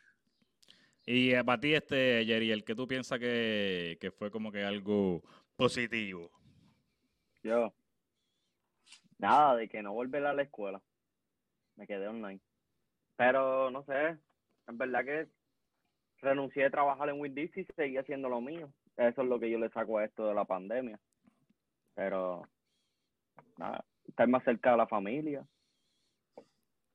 Y 1.10 1.34
eh, 1.34 1.42
para 1.42 1.58
ti, 1.58 1.74
este, 1.74 2.26
Jerry, 2.26 2.52
el 2.52 2.66
que 2.66 2.76
tú 2.76 2.86
piensas 2.86 3.18
que, 3.18 3.98
que 4.02 4.12
fue 4.12 4.30
como 4.30 4.52
que 4.52 4.66
algo 4.66 5.24
positivo. 5.56 6.30
Yo. 7.42 7.74
Nada, 9.18 9.56
de 9.56 9.70
que 9.70 9.82
no 9.82 9.94
volver 9.94 10.26
a 10.26 10.34
la 10.34 10.42
escuela. 10.42 10.82
Me 11.78 11.88
quedé 11.88 12.10
online. 12.10 12.42
Pero, 13.16 13.72
no 13.72 13.86
sé, 13.86 14.18
en 14.68 14.78
verdad 14.78 15.06
que 15.06 15.30
renuncié 16.18 16.66
a 16.66 16.72
trabajar 16.72 17.08
en 17.08 17.22
Winn 17.22 17.38
y 17.38 17.64
seguí 17.74 17.96
haciendo 17.96 18.28
lo 18.28 18.42
mío. 18.42 18.72
Eso 18.98 19.22
es 19.22 19.28
lo 19.30 19.40
que 19.40 19.50
yo 19.50 19.60
le 19.60 19.70
saco 19.70 19.98
a 19.98 20.06
esto 20.06 20.28
de 20.28 20.34
la 20.34 20.44
pandemia. 20.44 21.00
Pero, 21.98 22.48
nada, 23.58 23.84
estar 24.08 24.28
más 24.28 24.44
cerca 24.44 24.70
de 24.72 24.78
la 24.78 24.86
familia. 24.88 25.44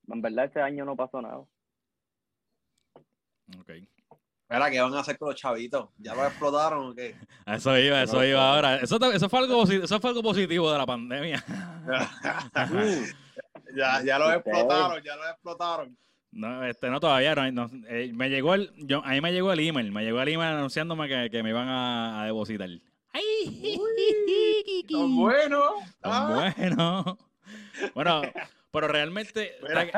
En 0.06 0.22
verdad 0.22 0.44
este 0.44 0.62
año 0.62 0.84
no 0.84 0.94
pasó 0.94 1.20
nada. 1.20 1.38
Ok. 3.58 3.70
Mira, 4.48 4.70
¿qué 4.70 4.80
van 4.80 4.94
a 4.94 5.00
hacer 5.00 5.18
con 5.18 5.30
los 5.30 5.40
chavitos? 5.40 5.88
¿Ya 5.98 6.14
lo 6.14 6.24
explotaron 6.24 6.90
o 6.90 6.94
qué? 6.94 7.16
Eso 7.46 7.76
iba, 7.76 8.02
eso 8.02 8.18
No, 8.18 8.24
iba 8.24 8.54
ahora. 8.54 8.76
Eso, 8.76 8.96
eso, 9.10 9.28
fue 9.28 9.40
algo, 9.40 9.64
posi- 9.64 9.82
eso 9.82 9.98
fue 9.98 10.10
algo 10.10 10.22
positivo 10.22 10.70
de 10.70 10.78
la 10.78 10.86
pandemia. 10.86 11.42
ya, 13.74 14.02
ya 14.04 14.18
lo 14.20 14.32
explotaron, 14.32 15.02
ya 15.02 15.16
lo 15.16 15.28
explotaron. 15.28 15.98
No, 16.30 16.64
este, 16.64 16.88
no 16.90 17.00
todavía, 17.00 17.34
no, 17.34 17.50
no, 17.50 17.70
eh, 17.88 18.12
me 18.14 18.30
llegó 18.30 18.54
el, 18.54 18.72
yo, 18.76 19.04
a 19.04 19.10
mí 19.10 19.20
me 19.20 19.32
llegó 19.32 19.52
el 19.52 19.58
email, 19.60 19.90
me 19.90 20.04
llegó 20.04 20.20
el 20.22 20.28
email 20.28 20.54
anunciándome 20.54 21.08
que, 21.08 21.28
que 21.30 21.42
me 21.42 21.50
iban 21.50 21.68
a, 21.68 22.22
a 22.22 22.26
depositar. 22.26 22.68
¡Ay! 23.12 23.78
Son 24.90 25.16
buenos. 25.16 25.70
Son 25.84 25.90
Ah. 26.02 26.52
buenos. 26.56 27.16
Bueno, 27.94 28.22
pero 28.70 28.88
realmente, 28.88 29.52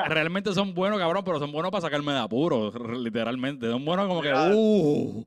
realmente 0.09 0.53
son 0.53 0.75
buenos, 0.75 0.99
cabrón, 0.99 1.23
pero 1.25 1.39
son 1.39 1.53
buenos 1.53 1.71
para 1.71 1.83
sacarme 1.83 2.13
de 2.13 2.19
apuro, 2.19 2.73
literalmente. 2.95 3.69
Son 3.71 3.85
buenos 3.85 4.09
como 4.09 4.21
que. 4.23 4.33
¡uh! 4.33 5.25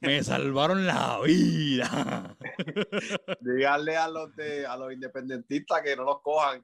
Me 0.00 0.22
salvaron 0.24 0.86
la 0.86 1.20
vida. 1.24 2.36
Díganle 3.40 3.96
a 3.96 4.08
los 4.08 4.34
de 4.34 4.66
a 4.66 4.76
los 4.76 4.92
independentistas 4.92 5.82
que 5.82 5.94
no 5.96 6.04
los 6.04 6.20
cojan. 6.22 6.62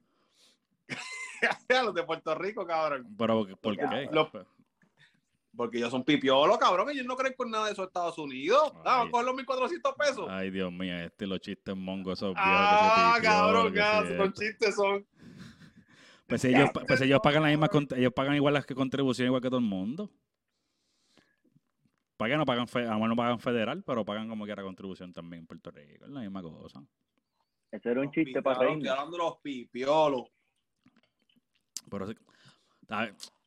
a 1.69 1.83
los 1.83 1.95
de 1.95 2.03
Puerto 2.03 2.35
Rico, 2.35 2.67
cabrón. 2.67 3.07
Pero, 3.17 3.47
¿por 3.61 3.77
qué? 3.77 4.09
lo- 4.11 4.31
Porque 5.57 5.79
ellos 5.79 5.91
son 5.91 6.03
pipiolos, 6.05 6.59
cabrón. 6.59 6.91
Ellos 6.91 7.07
no 7.07 7.17
creen 7.17 7.35
con 7.37 7.51
nada 7.51 7.67
de 7.67 7.73
eso 7.73 7.85
Estados 7.85 8.19
Unidos. 8.19 8.73
Ay. 8.77 8.83
Vamos 8.85 9.07
a 9.07 9.11
coger 9.13 9.27
los 9.27 9.35
1400 9.37 9.95
pesos. 9.95 10.27
Ay, 10.29 10.51
Dios 10.51 10.73
mío, 10.73 10.97
este 10.99 11.27
los 11.27 11.41
chistes 11.41 11.77
mongos 11.77 12.19
esos 12.19 12.35
viejos 12.35 12.45
Ah, 12.51 13.13
que 13.15 13.21
pipió, 13.21 13.31
cabrón, 13.31 13.73
que 13.73 13.81
sí, 14.09 14.17
son 14.17 14.33
chistes, 14.33 14.75
son. 14.75 15.07
Pues 16.27 16.45
ellos, 16.47 16.71
pues 16.87 17.01
ellos 17.03 17.21
pagan 17.23 17.43
la 17.43 17.49
misma, 17.51 17.69
cont- 17.69 17.97
ellos 17.97 18.13
pagan 18.13 18.35
igual 18.35 18.55
las 18.55 18.67
que 18.67 18.75
contribución 18.75 19.27
igual 19.27 19.43
que 19.43 19.49
todo 19.49 19.59
el 19.59 19.65
mundo. 19.67 20.11
Pagan 22.17 22.39
no 22.39 22.47
pagan, 22.47 22.67
a 22.73 22.79
lo 22.81 22.95
mejor 22.95 23.09
no 23.09 23.17
pagan 23.17 23.39
federal, 23.41 23.83
pero 23.85 24.05
pagan 24.05 24.29
como 24.29 24.45
quiera 24.45 24.63
contribución 24.63 25.13
también 25.13 25.41
en 25.43 25.47
Puerto 25.47 25.71
Rico, 25.71 26.05
es 26.07 26.11
la 26.11 26.21
misma 26.21 26.43
cosa. 26.43 26.83
Ese 27.71 27.91
era 27.91 28.01
un 28.01 28.07
Los 28.07 28.15
chiste 28.15 28.41
para 28.41 28.59
reírme. 28.61 28.79
Estoy 28.79 28.91
hablando 28.91 29.17
de 29.17 29.23
los 29.25 29.37
pipiolos. 29.39 30.23
Pero 31.91 32.07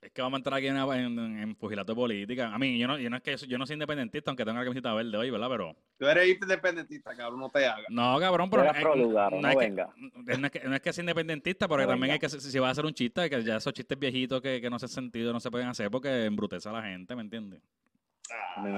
es 0.01 0.11
que 0.11 0.21
vamos 0.21 0.37
a 0.37 0.39
entrar 0.39 0.57
aquí 0.57 0.67
en, 0.67 0.77
en, 0.77 1.39
en 1.39 1.55
pugilato 1.55 1.91
de 1.91 1.95
política. 1.95 2.53
A 2.53 2.57
mí, 2.59 2.77
yo 2.77 2.87
no, 2.87 2.97
yo 2.99 3.09
no 3.09 3.17
es 3.17 3.23
que 3.23 3.35
yo 3.47 3.57
no 3.57 3.65
soy 3.65 3.73
independentista, 3.73 4.29
aunque 4.29 4.45
tenga 4.45 4.59
la 4.59 4.65
camiseta 4.65 4.93
verde 4.93 5.17
hoy, 5.17 5.29
¿verdad? 5.31 5.47
Pero 5.49 5.75
Tú 5.97 6.05
eres 6.07 6.27
independentista, 6.39 7.15
cabrón, 7.15 7.39
no 7.39 7.49
te 7.49 7.65
hagas. 7.65 7.85
no, 7.89 8.19
cabrón, 8.19 8.49
pero 8.49 8.71
pro 8.79 8.95
lugar, 8.95 9.33
no 9.33 9.47
es 9.49 9.55
que- 9.55 9.65
venga. 9.65 9.89
es- 10.27 10.39
no 10.39 10.45
es 10.47 10.51
que 10.51 10.59
no 10.63 10.75
es 10.75 10.81
que 10.81 10.93
sea 10.93 11.01
independentista, 11.01 11.67
pero 11.67 11.81
No 11.81 11.87
también 11.89 12.01
venga. 12.01 12.13
hay 12.13 12.19
que 12.19 12.29
si 12.29 12.39
si 12.39 12.59
va 12.59 12.67
a 12.67 12.71
hacer 12.71 12.85
un 12.85 12.93
chiste, 12.93 13.29
que 13.29 13.43
ya 13.43 13.57
esos 13.57 13.73
chistes 13.73 13.97
viejitos 13.97 14.41
que, 14.41 14.61
que 14.61 14.69
no 14.69 14.75
hacen 14.75 14.89
sentido 14.89 15.33
no 15.33 15.39
se 15.39 15.49
pueden 15.51 15.67
hacer 15.67 15.89
porque 15.89 16.25
embrutece 16.25 16.69
a 16.69 16.73
la 16.73 16.83
gente, 16.83 17.15
¿me 17.15 17.21
entiendes? 17.23 17.61
Me. 18.61 18.69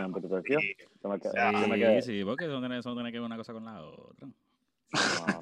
Sí. 0.44 0.76
Me 1.04 1.20
Ah, 1.38 1.52
me 1.68 1.76
Sí, 1.76 1.82
quedé- 1.82 2.02
sí, 2.02 2.24
porque 2.24 2.46
eso 2.46 2.60
tiene, 2.60 2.78
eso 2.80 2.94
tiene 2.94 3.12
que 3.12 3.18
ver 3.20 3.26
una 3.26 3.36
cosa 3.38 3.52
con 3.54 3.66
la 3.66 3.82
otra. 3.82 4.28
no, 4.28 5.28
no. 5.28 5.42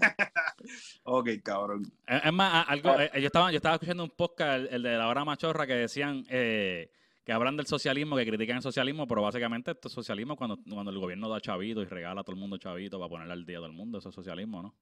Ok, 1.03 1.29
cabrón. 1.43 1.83
Es 2.07 2.25
es 2.25 2.33
más, 2.33 2.67
algo, 2.67 2.89
Ah. 2.91 3.05
eh, 3.05 3.21
yo, 3.21 3.27
estaba, 3.27 3.51
yo 3.51 3.57
estaba 3.57 3.75
escuchando 3.75 4.03
un 4.03 4.09
podcast, 4.11 4.59
el, 4.59 4.67
el 4.75 4.83
de 4.83 4.97
la 4.97 5.07
hora 5.07 5.23
machorra, 5.25 5.65
que 5.67 5.73
decían 5.73 6.23
eh, 6.29 6.91
que 7.23 7.31
hablan 7.33 7.57
del 7.57 7.67
socialismo, 7.67 8.15
que 8.15 8.25
critican 8.25 8.57
el 8.57 8.61
socialismo, 8.63 9.07
pero 9.07 9.21
básicamente 9.21 9.71
esto 9.71 9.87
es 9.87 9.93
socialismo 9.93 10.35
cuando, 10.35 10.57
cuando 10.69 10.91
el 10.91 10.97
gobierno 10.99 11.29
da 11.29 11.39
chavito 11.41 11.81
y 11.81 11.85
regala 11.85 12.21
a 12.21 12.23
todo 12.23 12.33
el 12.35 12.39
mundo 12.39 12.57
chavito 12.57 12.97
para 12.99 13.09
ponerle 13.09 13.33
al 13.33 13.45
día 13.45 13.57
a 13.57 13.59
todo 13.59 13.67
el 13.69 13.75
mundo. 13.75 13.97
Eso 13.99 14.09
es 14.09 14.15
socialismo, 14.15 14.61
¿no? 14.63 14.75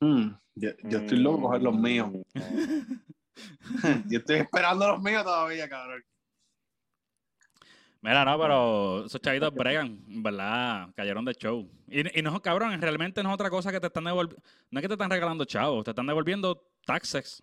Mm, 0.00 0.34
yo, 0.56 0.70
yo 0.84 0.98
estoy 0.98 1.18
loco 1.18 1.36
por 1.40 1.46
coger 1.50 1.62
los 1.62 1.74
míos. 1.78 2.08
Mm, 2.10 2.20
Yo 4.08 4.18
estoy 4.18 4.36
esperando 4.36 4.88
los 4.88 5.02
míos 5.02 5.22
todavía, 5.24 5.68
cabrón. 5.68 6.02
Mira, 8.06 8.24
no, 8.24 8.38
pero 8.38 9.04
esos 9.06 9.20
chavitos 9.20 9.52
bregan, 9.52 9.98
¿verdad? 10.22 10.90
Cayeron 10.94 11.24
de 11.24 11.32
show. 11.32 11.68
Y, 11.88 12.20
y 12.20 12.22
no, 12.22 12.40
cabrón, 12.40 12.80
realmente 12.80 13.20
no 13.20 13.30
es 13.30 13.34
otra 13.34 13.50
cosa 13.50 13.72
que 13.72 13.80
te 13.80 13.88
están 13.88 14.04
devolviendo. 14.04 14.40
No 14.70 14.78
es 14.78 14.82
que 14.82 14.86
te 14.86 14.94
están 14.94 15.10
regalando 15.10 15.44
chavos, 15.44 15.82
te 15.82 15.90
están 15.90 16.06
devolviendo 16.06 16.62
taxes. 16.84 17.42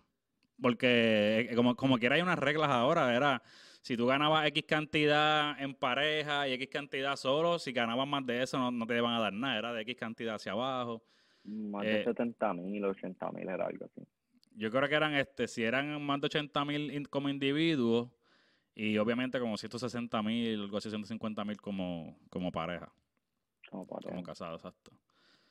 Porque 0.58 1.48
eh, 1.50 1.54
como, 1.54 1.76
como 1.76 1.98
quiera 1.98 2.14
hay 2.14 2.22
unas 2.22 2.38
reglas 2.38 2.70
ahora. 2.70 3.14
Era, 3.14 3.42
si 3.82 3.94
tú 3.94 4.06
ganabas 4.06 4.46
X 4.46 4.64
cantidad 4.66 5.60
en 5.60 5.74
pareja 5.74 6.48
y 6.48 6.54
X 6.54 6.68
cantidad 6.72 7.16
solo, 7.16 7.58
si 7.58 7.72
ganabas 7.72 8.08
más 8.08 8.24
de 8.24 8.42
eso 8.42 8.56
no, 8.56 8.70
no 8.70 8.86
te 8.86 8.96
iban 8.96 9.12
a 9.12 9.20
dar 9.20 9.34
nada. 9.34 9.58
Era 9.58 9.72
de 9.74 9.82
X 9.82 9.96
cantidad 9.96 10.36
hacia 10.36 10.52
abajo. 10.52 11.02
Más 11.44 11.84
Eh, 11.84 11.88
de 11.88 12.04
70 12.04 12.54
mil, 12.54 12.82
80 12.86 13.32
mil 13.32 13.46
era 13.50 13.66
algo 13.66 13.84
así. 13.84 14.00
Yo 14.56 14.70
creo 14.70 14.88
que 14.88 14.94
eran, 14.94 15.14
este, 15.14 15.46
si 15.46 15.62
eran 15.62 16.00
más 16.00 16.22
de 16.22 16.26
80 16.26 16.64
mil 16.64 17.06
como 17.10 17.28
individuos 17.28 18.08
y 18.74 18.98
obviamente 18.98 19.38
como 19.40 19.56
160 19.56 20.22
mil, 20.22 20.60
algo 20.62 20.76
así, 20.78 20.88
150 20.90 21.44
mil 21.44 21.60
como, 21.60 22.16
como 22.30 22.50
pareja, 22.52 22.92
Como 23.70 23.86
para- 23.86 24.08
como 24.10 24.22
casados, 24.22 24.60
exacto. 24.60 24.92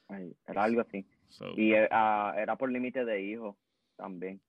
Ay, 0.08 0.36
era 0.48 0.64
algo 0.64 0.82
así. 0.82 1.06
So, 1.30 1.58
Y 1.58 1.74
ah, 1.92 2.34
era 2.38 2.56
por 2.58 2.72
límite 2.72 3.04
de 3.06 3.22
hijos 3.24 3.56
también. 3.96 4.42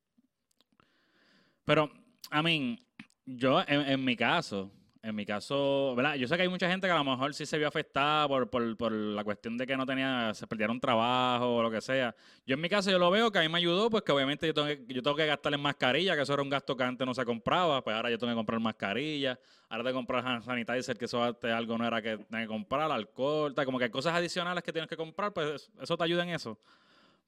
Pero, 1.64 1.90
I 2.32 2.42
mean, 2.42 2.78
yo 3.24 3.60
en, 3.62 3.80
en 3.82 4.04
mi 4.04 4.16
caso, 4.16 4.70
en 5.04 5.14
mi 5.14 5.26
caso, 5.26 5.94
¿verdad? 5.94 6.14
Yo 6.14 6.26
sé 6.26 6.34
que 6.34 6.42
hay 6.42 6.48
mucha 6.48 6.66
gente 6.66 6.86
que 6.86 6.90
a 6.90 6.96
lo 6.96 7.04
mejor 7.04 7.34
sí 7.34 7.44
se 7.44 7.58
vio 7.58 7.68
afectada 7.68 8.26
por, 8.26 8.48
por, 8.48 8.74
por 8.78 8.90
la 8.90 9.22
cuestión 9.22 9.58
de 9.58 9.66
que 9.66 9.76
no 9.76 9.84
tenía, 9.84 10.32
se 10.32 10.46
perdieron 10.46 10.80
trabajo 10.80 11.56
o 11.56 11.62
lo 11.62 11.70
que 11.70 11.82
sea. 11.82 12.14
Yo 12.46 12.54
en 12.54 12.60
mi 12.62 12.70
caso 12.70 12.90
yo 12.90 12.98
lo 12.98 13.10
veo 13.10 13.30
que 13.30 13.38
a 13.38 13.42
mí 13.42 13.48
me 13.50 13.58
ayudó, 13.58 13.90
pues 13.90 14.02
que 14.02 14.12
obviamente 14.12 14.46
yo 14.46 14.54
tengo 14.54 14.66
que, 14.66 14.82
yo 14.88 15.02
tengo 15.02 15.14
que 15.14 15.26
gastar 15.26 15.52
en 15.52 15.60
mascarilla, 15.60 16.16
que 16.16 16.22
eso 16.22 16.32
era 16.32 16.42
un 16.42 16.48
gasto 16.48 16.74
que 16.74 16.84
antes 16.84 17.06
no 17.06 17.12
se 17.12 17.22
compraba, 17.26 17.84
pues 17.84 17.94
ahora 17.94 18.10
yo 18.10 18.18
tengo 18.18 18.32
que 18.32 18.36
comprar 18.36 18.58
mascarilla, 18.60 19.38
ahora 19.68 19.84
que 19.84 19.92
comprar 19.92 20.42
sanitizer, 20.42 20.96
que 20.96 21.04
eso 21.04 21.22
antes 21.22 21.52
algo 21.52 21.76
no 21.76 21.86
era 21.86 22.00
que 22.00 22.16
tenía 22.16 22.46
que 22.46 22.48
comprar, 22.48 22.90
alcohol, 22.90 23.54
tal, 23.54 23.66
como 23.66 23.76
que 23.76 23.84
hay 23.84 23.90
cosas 23.90 24.14
adicionales 24.14 24.64
que 24.64 24.72
tienes 24.72 24.88
que 24.88 24.96
comprar, 24.96 25.34
pues 25.34 25.70
eso 25.82 25.98
te 25.98 26.04
ayuda 26.04 26.22
en 26.22 26.30
eso. 26.30 26.58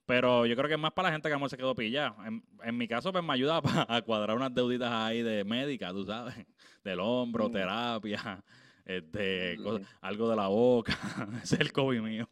Pero 0.07 0.47
yo 0.47 0.55
creo 0.57 0.69
que 0.69 0.75
es 0.75 0.81
más 0.81 0.93
para 0.93 1.09
la 1.09 1.13
gente 1.13 1.29
que 1.29 1.33
a 1.33 1.37
lo 1.37 1.41
mejor 1.41 1.51
se 1.51 1.57
quedó 1.57 1.75
pillada. 1.75 2.15
En, 2.27 2.43
en 2.63 2.79
mi 2.79 2.87
caso, 2.87 3.11
pues 3.13 3.25
me 3.25 3.33
ayuda 3.33 3.61
a 3.89 4.03
cuadrar 4.03 4.37
unas 4.37 4.55
deuditas 4.55 4.91
ahí 4.93 5.23
de 5.23 5.45
médica, 5.45 5.91
tú 5.91 6.05
sabes. 6.05 6.35
Del 6.85 7.01
hombro, 7.01 7.49
Mm. 7.49 7.53
terapia, 7.53 8.45
este, 8.85 9.57
Mm. 9.59 9.63
cosas- 9.65 9.89
algo 10.01 10.31
de 10.31 10.37
la 10.37 10.47
boca. 10.49 10.97
Es 11.43 11.53
el 11.55 11.73
COVID 11.73 12.01
mío. 12.01 12.29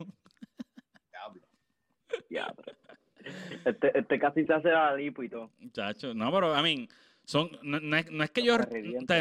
Diablo. 2.30 2.62
Pero- 2.64 2.74
Este, 3.64 3.98
este 3.98 4.18
casi 4.18 4.44
se 4.44 4.52
hace 4.52 4.68
la 4.68 4.94
lipo 4.94 5.22
y 5.22 5.28
todo. 5.30 5.50
Muchacho, 5.58 6.12
no, 6.14 6.30
pero 6.30 6.54
a 6.54 6.62
mí, 6.62 6.86
son, 7.24 7.50
no, 7.62 7.80
no 7.80 7.96
es, 7.96 8.10
no 8.10 8.22
es 8.24 8.30
que 8.30 8.42
yo, 8.42 8.56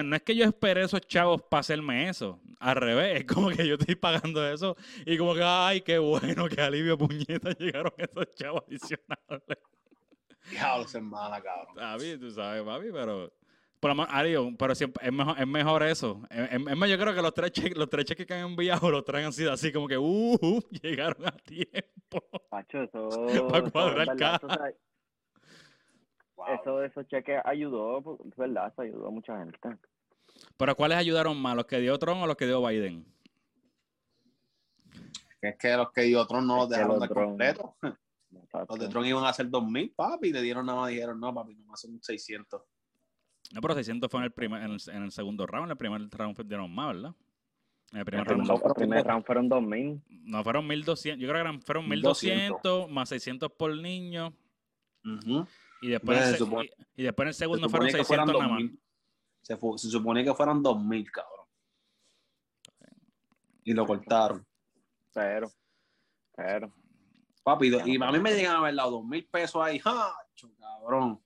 no 0.03 0.15
es 0.15 0.21
que 0.23 0.35
yo 0.35 0.45
espere 0.45 0.83
esos 0.83 1.01
chavos 1.01 1.41
para 1.43 1.61
hacerme 1.61 2.09
eso. 2.09 2.39
Al 2.59 2.75
revés, 2.75 3.21
es 3.21 3.25
como 3.25 3.49
que 3.49 3.67
yo 3.67 3.75
estoy 3.75 3.95
pagando 3.95 4.45
eso 4.47 4.75
y 5.05 5.17
como 5.17 5.33
que, 5.35 5.43
ay, 5.43 5.81
qué 5.81 5.97
bueno, 5.97 6.47
qué 6.47 6.61
alivio 6.61 6.97
puñeta 6.97 7.51
llegaron 7.59 7.93
esos 7.97 8.33
chavos 8.35 8.63
adicionales. 8.67 9.57
Diablo, 10.49 10.87
semana, 10.87 11.41
cabrón. 11.41 11.75
Papi, 11.75 12.17
tú 12.17 12.29
sabes, 12.31 12.63
papi, 12.63 12.87
pero 12.91 13.31
Por 13.79 13.89
lo 13.91 13.95
menos, 13.95 14.09
adiós, 14.13 14.53
pero 14.57 14.75
siempre, 14.75 15.05
es, 15.07 15.13
mejor, 15.13 15.39
es 15.39 15.47
mejor 15.47 15.83
eso. 15.83 16.21
Es, 16.29 16.39
es- 16.51 16.67
es 16.67 16.77
más, 16.77 16.89
yo 16.89 16.97
creo 16.97 17.13
que 17.13 17.21
los 17.21 17.33
tres, 17.33 17.51
cheques, 17.51 17.77
los 17.77 17.89
tres 17.89 18.05
cheques 18.05 18.25
que 18.25 18.33
han 18.33 18.45
enviado 18.51 18.89
los 18.91 19.03
traen 19.05 19.25
así, 19.27 19.45
así 19.47 19.71
como 19.71 19.87
que, 19.87 19.97
uh, 19.97 20.61
llegaron 20.81 21.25
a 21.25 21.31
tiempo. 21.31 22.21
Pacho, 22.49 22.83
eso. 22.83 23.09
Pa' 23.49 23.57
eso, 23.59 23.71
cuadrar 23.71 24.07
caja. 26.35 26.53
eso, 26.55 26.83
eso, 26.83 26.83
esos 26.83 27.07
cheques 27.07 27.39
ayudó, 27.45 28.01
pues, 28.01 28.19
es 28.29 28.35
verdad, 28.35 28.67
eso 28.71 28.81
ayudó 28.81 29.07
a 29.07 29.11
mucha 29.11 29.37
gente. 29.39 29.57
Pero 30.57 30.75
¿cuáles 30.75 30.97
ayudaron 30.97 31.39
más? 31.41 31.55
¿Los 31.55 31.65
que 31.65 31.79
dio 31.79 31.97
Trump 31.99 32.21
o 32.23 32.27
los 32.27 32.35
que 32.35 32.45
dio 32.45 32.65
Biden? 32.65 33.05
Que 35.41 35.49
es 35.49 35.57
que 35.57 35.75
los 35.75 35.91
que 35.91 36.01
dio 36.03 36.25
Tron 36.25 36.47
no 36.47 36.55
los 36.57 36.63
Es 36.65 36.69
dejaron 36.71 36.99
los 36.99 37.01
de 37.01 37.07
Tron- 37.13 37.25
completo. 37.25 37.75
Exacto. 38.31 38.65
Los 38.75 38.79
de 38.79 38.87
Tron 38.89 39.05
iban 39.05 39.23
a 39.25 39.29
hacer 39.29 39.49
2000, 39.49 39.91
papi, 39.91 40.29
y 40.29 40.33
le 40.33 40.41
dieron 40.41 40.65
nada 40.65 40.81
más, 40.81 40.89
dijeron, 40.89 41.19
no, 41.19 41.33
papi, 41.33 41.53
nomás 41.55 41.81
son 41.81 42.01
600. 42.01 42.61
No, 43.53 43.61
pero 43.61 43.73
600 43.75 44.09
fue 44.09 44.19
en 44.21 44.23
el, 44.25 44.31
primer, 44.31 44.63
en 44.63 44.71
el, 44.71 44.79
en 44.91 45.03
el 45.03 45.11
segundo 45.11 45.45
round. 45.45 45.65
En 45.65 45.71
el 45.71 45.77
primer 45.77 46.01
round 46.09 46.39
dieron 46.47 46.73
más, 46.73 46.95
¿verdad? 46.95 47.13
En 47.91 47.99
el 47.99 48.05
primer 48.05 48.27
El 48.31 48.47
round. 48.47 48.73
primer 48.75 49.05
round 49.05 49.25
fueron 49.25 49.49
2000. 49.49 50.01
No, 50.23 50.43
fueron 50.43 50.65
1200. 50.65 51.21
Yo 51.21 51.27
creo 51.27 51.35
que 51.35 51.41
eran, 51.49 51.61
fueron 51.61 51.87
1200. 51.89 52.61
1200 52.63 52.89
más 52.91 53.09
600 53.09 53.51
por 53.51 53.75
niño. 53.77 54.33
Ujú. 55.05 55.45
Y 55.83 55.89
después, 55.89 56.19
Se 56.29 56.37
supone- 56.37 56.69
y, 56.95 57.01
y 57.01 57.05
después 57.05 57.25
en 57.25 57.27
el 57.29 57.33
Se 57.33 57.39
segundo 57.39 57.69
fueron 57.69 57.87
suponía 57.89 57.99
que 58.01 58.05
fueran 58.05 58.27
600 58.27 58.41
nada 58.41 58.53
más. 58.53 58.61
2000. 58.63 58.79
Se, 59.41 59.57
fu- 59.57 59.77
se 59.77 59.89
suponía 59.89 60.23
que 60.23 60.33
fueran 60.33 60.63
2000, 60.63 61.11
cabrón. 61.11 61.45
Y 63.65 63.73
lo 63.73 63.85
cortaron. 63.85 64.45
Pero, 65.13 65.51
pero. 66.35 66.73
Papi, 67.43 67.69
do- 67.69 67.85
y 67.85 68.01
a 68.01 68.11
mí 68.11 68.19
me 68.19 68.33
llegan 68.35 68.55
a 68.55 68.59
haber 68.59 68.75
dado 68.75 68.91
2000 68.91 69.25
pesos 69.27 69.61
ahí. 69.63 69.77
¡Hacho, 69.83 70.49
cabrón! 70.59 71.21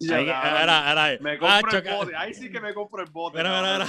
Yo, 0.00 0.14
Ahí, 0.14 1.18
me 1.20 1.38
compro 1.38 1.78
el 1.78 1.84
bote. 1.96 2.16
Ahí 2.16 2.34
sí 2.34 2.50
que 2.50 2.60
me 2.60 2.74
compro 2.74 3.02
el 3.02 3.10
bote. 3.10 3.38
Mira, 3.38 3.62
mira. 3.62 3.86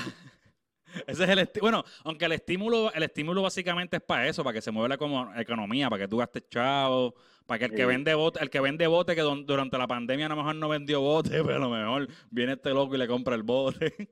Ese 1.05 1.23
es 1.25 1.29
el 1.29 1.49
bueno, 1.61 1.83
aunque 2.05 2.25
el 2.25 2.31
estímulo, 2.31 2.91
el 2.93 3.03
estímulo 3.03 3.41
básicamente 3.41 3.97
es 3.97 4.03
para 4.03 4.25
eso, 4.27 4.43
para 4.43 4.53
que 4.53 4.61
se 4.61 4.71
mueva 4.71 4.87
la 4.87 4.97
como- 4.97 5.33
economía, 5.35 5.89
para 5.89 6.03
que 6.03 6.07
tú 6.07 6.17
gastes 6.17 6.47
chavo, 6.49 7.13
para 7.47 7.59
que 7.59 7.65
el 7.65 7.73
que 7.73 7.85
vende 7.85 8.13
bote, 8.13 8.39
el 8.43 8.49
que 8.49 8.59
vende 8.59 8.85
bote 8.87 9.15
que 9.15 9.21
don- 9.21 9.45
durante 9.45 9.77
la 9.77 9.87
pandemia 9.87 10.27
a 10.27 10.29
lo 10.29 10.35
mejor 10.35 10.55
no 10.55 10.69
vendió 10.69 11.01
bote, 11.01 11.29
pero 11.43 11.55
a 11.55 11.59
lo 11.59 11.69
mejor 11.69 12.07
viene 12.29 12.53
este 12.53 12.69
loco 12.71 12.93
y 12.93 12.97
le 12.99 13.07
compra 13.07 13.33
el 13.35 13.43
bote. 13.43 14.09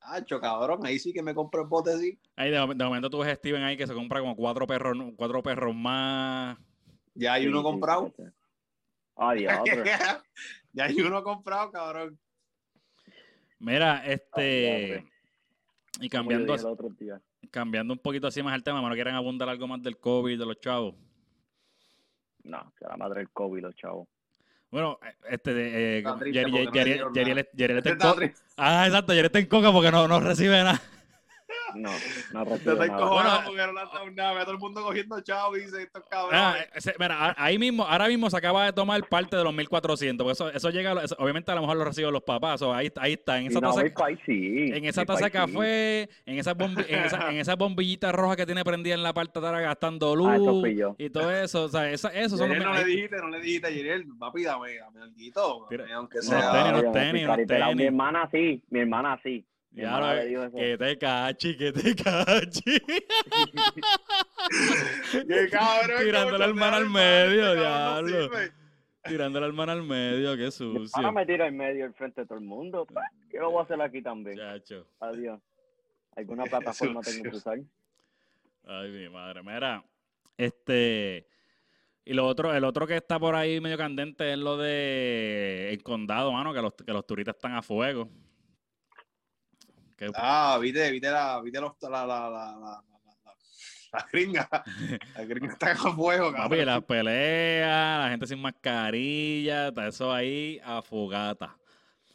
Hacho, 0.00 0.40
cabrón. 0.40 0.86
Ahí 0.86 0.98
sí 0.98 1.12
que 1.12 1.22
me 1.22 1.34
compro 1.34 1.62
el 1.62 1.68
bote, 1.68 1.98
sí. 1.98 2.18
Ahí 2.36 2.50
de, 2.50 2.56
de 2.56 2.84
momento 2.84 3.10
tú 3.10 3.18
ves 3.18 3.28
a 3.28 3.34
Steven 3.34 3.62
ahí 3.62 3.76
que 3.76 3.86
se 3.86 3.92
compra 3.92 4.20
como 4.20 4.34
cuatro 4.36 4.66
perros, 4.66 4.96
cuatro 5.16 5.42
perros 5.42 5.74
más. 5.74 6.56
Ya 7.14 7.34
hay 7.34 7.46
uno 7.46 7.62
comprado. 7.62 8.12
sí. 8.16 8.22
Ah, 9.16 9.34
diablo. 9.34 9.84
ya 10.72 10.84
hay 10.84 11.00
uno 11.00 11.22
comprado, 11.22 11.70
cabrón. 11.72 12.18
Mira, 13.58 14.00
Ay, 14.02 14.12
este 14.12 15.04
y 16.00 16.08
cambiando, 16.08 16.56
cambiando 17.50 17.92
un 17.92 17.98
poquito 17.98 18.28
así 18.28 18.40
más 18.40 18.54
el 18.54 18.62
tema, 18.62 18.80
¿no 18.80 18.94
quieren 18.94 19.16
abundar 19.16 19.48
algo 19.48 19.66
más 19.66 19.82
del 19.82 19.98
COVID, 19.98 20.38
de 20.38 20.46
los 20.46 20.60
chavos? 20.60 20.94
No, 22.48 22.72
que 22.78 22.86
la 22.86 22.96
madre 22.96 23.20
del 23.20 23.30
COVID, 23.30 23.62
los 23.62 23.76
chavos. 23.76 24.08
Bueno, 24.70 24.98
este, 25.30 25.54
de, 25.54 25.98
eh, 25.98 26.04
triste. 26.18 26.44
Ah, 28.56 28.86
exacto, 28.86 29.12
Yeriel 29.12 29.26
está 29.26 29.38
en 29.38 29.46
coca 29.46 29.72
porque 29.72 29.90
no, 29.90 30.08
no 30.08 30.20
recibe 30.20 30.62
nada. 30.62 30.80
No, 31.74 31.90
no 32.32 32.44
Te 32.44 32.50
recibo 32.50 32.72
estoy 32.72 32.88
nada. 32.88 33.06
Bueno, 33.08 33.30
porque 33.46 33.66
no 33.66 33.74
dado 33.74 34.10
nada. 34.10 34.40
Todo 34.42 34.52
el 34.52 34.58
mundo 34.58 34.82
cogiendo 34.82 35.20
chavo 35.20 35.56
y 35.56 35.60
dice 35.60 35.82
estos 35.82 36.04
cabrones. 36.10 36.40
Ah, 36.40 36.56
ese- 36.74 36.94
mira, 36.98 37.26
a- 37.26 37.34
ahí 37.44 37.58
mismo, 37.58 37.84
ahora 37.84 38.08
mismo 38.08 38.28
se 38.30 38.36
acaba 38.36 38.64
de 38.64 38.72
tomar 38.72 39.06
parte 39.08 39.36
de 39.36 39.44
los 39.44 39.52
1400, 39.54 40.24
porque 40.24 40.32
eso, 40.32 40.50
eso 40.50 40.70
llega, 40.70 41.02
eso- 41.02 41.16
obviamente 41.18 41.50
a 41.50 41.54
lo 41.54 41.60
mejor 41.62 41.76
lo 41.76 41.84
reciben 41.84 42.12
los 42.12 42.22
papás, 42.22 42.62
o 42.62 42.72
ahí, 42.74 42.90
ahí 42.96 43.12
está, 43.14 43.38
en 43.38 43.46
esa 43.46 43.60
no, 43.60 43.68
taza, 43.70 43.82
mi 43.84 43.90
país 43.90 44.18
sí. 44.26 44.70
en 44.72 44.84
esa 44.84 45.02
mi 45.02 45.06
taza 45.06 45.20
de 45.20 45.26
sí. 45.26 45.30
café, 45.32 46.02
en 46.26 46.38
esas 46.38 46.56
bombi- 46.56 46.86
en 46.88 47.04
esa, 47.04 47.30
en 47.30 47.36
esas 47.38 47.56
bombillitas 47.56 48.14
rojas 48.14 48.36
que 48.36 48.46
tiene 48.46 48.64
prendida 48.64 48.94
en 48.94 49.02
la 49.02 49.12
parte 49.12 49.40
de 49.40 49.46
atrás 49.46 49.62
gastando 49.62 50.14
luz 50.16 50.28
Ah, 50.30 50.36
eso 50.36 50.94
y 50.98 51.10
todo 51.10 51.30
eso, 51.30 51.64
o 51.64 51.68
sea, 51.68 51.90
esa- 51.90 52.12
esos 52.14 52.38
son 52.38 52.48
los 52.48 52.58
no 52.58 52.74
le 52.74 52.84
dijiste, 52.84 53.16
no 53.18 53.28
le 53.28 53.40
dijiste, 53.40 53.74
Yeriel, 53.74 54.04
papi, 54.18 54.44
dame, 54.44 54.76
dame 54.76 55.02
alguito, 55.02 55.66
aunque 55.94 56.18
unos 56.18 56.26
sea. 56.26 56.52
tenis, 56.52 56.80
unos 56.80 56.92
tenis, 56.92 57.24
unos. 57.24 57.38
Mi 57.38 57.46
tenis. 57.46 57.86
hermana 57.86 58.28
sí, 58.32 58.62
mi 58.70 58.80
hermana 58.80 59.20
sí. 59.22 59.44
Ya 59.70 60.00
lo- 60.00 60.50
que 60.50 60.76
te 60.78 60.98
cachi, 60.98 61.56
que 61.56 61.72
te 61.72 61.94
cachi. 61.94 62.62
Qué 65.26 65.48
cabrón, 65.50 66.04
Tirando 66.04 66.38
la 66.38 66.44
hermana 66.46 66.76
al 66.78 66.90
medio, 66.90 67.44
no 67.44 67.54
diablo. 67.54 68.30
Tirando 69.04 69.40
la 69.40 69.46
hermana 69.46 69.72
al 69.72 69.82
medio, 69.82 70.36
qué 70.36 70.42
Ahora 70.44 70.50
sucio. 70.50 71.12
me 71.12 71.26
tiro 71.26 71.44
en 71.44 71.56
medio 71.56 71.84
al 71.84 71.94
frente 71.94 72.22
de 72.22 72.26
todo 72.26 72.38
el 72.38 72.44
mundo. 72.44 72.86
Yo 73.32 73.40
lo 73.40 73.50
voy 73.50 73.60
a 73.60 73.64
hacer 73.64 73.80
aquí 73.80 74.02
también. 74.02 74.36
Chacho. 74.36 74.86
Adiós. 75.00 75.40
¿Alguna 76.16 76.44
plataforma 76.44 77.00
tengo 77.02 77.22
que 77.24 77.28
usar? 77.36 77.58
Ay, 78.66 78.90
mi 78.90 79.08
madre. 79.08 79.42
Mira, 79.42 79.84
este. 80.36 81.26
Y 82.04 82.14
lo 82.14 82.26
otro, 82.26 82.54
el 82.54 82.64
otro 82.64 82.86
que 82.86 82.96
está 82.96 83.18
por 83.18 83.34
ahí 83.34 83.60
medio 83.60 83.76
candente 83.76 84.32
es 84.32 84.38
lo 84.38 84.56
de 84.56 85.68
el 85.72 85.82
condado, 85.82 86.32
mano, 86.32 86.52
que 86.54 86.62
los, 86.62 86.72
que 86.74 86.92
los 86.92 87.06
turistas 87.06 87.36
están 87.36 87.52
a 87.54 87.62
fuego. 87.62 88.08
Que- 89.98 90.10
Ah, 90.14 90.58
viste, 90.62 90.90
viste 90.92 91.10
la, 91.10 91.40
viste 91.42 91.60
los, 91.60 91.72
la, 91.82 91.90
la, 91.90 92.06
la, 92.06 92.30
la, 92.30 92.52
la, 92.58 92.82
la, 93.24 93.34
la 93.92 94.06
gringa. 94.12 94.48
La 95.16 95.24
gringa 95.24 95.52
está 95.52 95.72
a 95.72 95.76
fuego, 95.76 96.30
papi, 96.30 96.42
cabrón. 96.42 96.66
las 96.66 96.84
peleas, 96.84 98.04
la 98.04 98.08
gente 98.10 98.26
sin 98.28 98.40
mascarilla, 98.40 99.68
está 99.68 99.88
eso 99.88 100.12
ahí 100.12 100.60
a 100.64 100.80
fogata. 100.82 101.56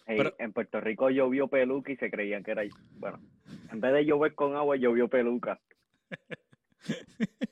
Hey, 0.05 0.15
Pero- 0.17 0.35
en 0.39 0.53
Puerto 0.53 0.79
Rico 0.81 1.09
llovió 1.09 1.47
peluca 1.47 1.91
y 1.91 1.97
se 1.97 2.09
creían 2.09 2.43
que 2.43 2.51
era. 2.51 2.63
Bueno, 2.93 3.19
en 3.71 3.79
vez 3.81 3.93
de 3.93 4.05
llover 4.05 4.33
con 4.35 4.55
agua, 4.55 4.75
llovió 4.77 5.07
peluca. 5.09 5.59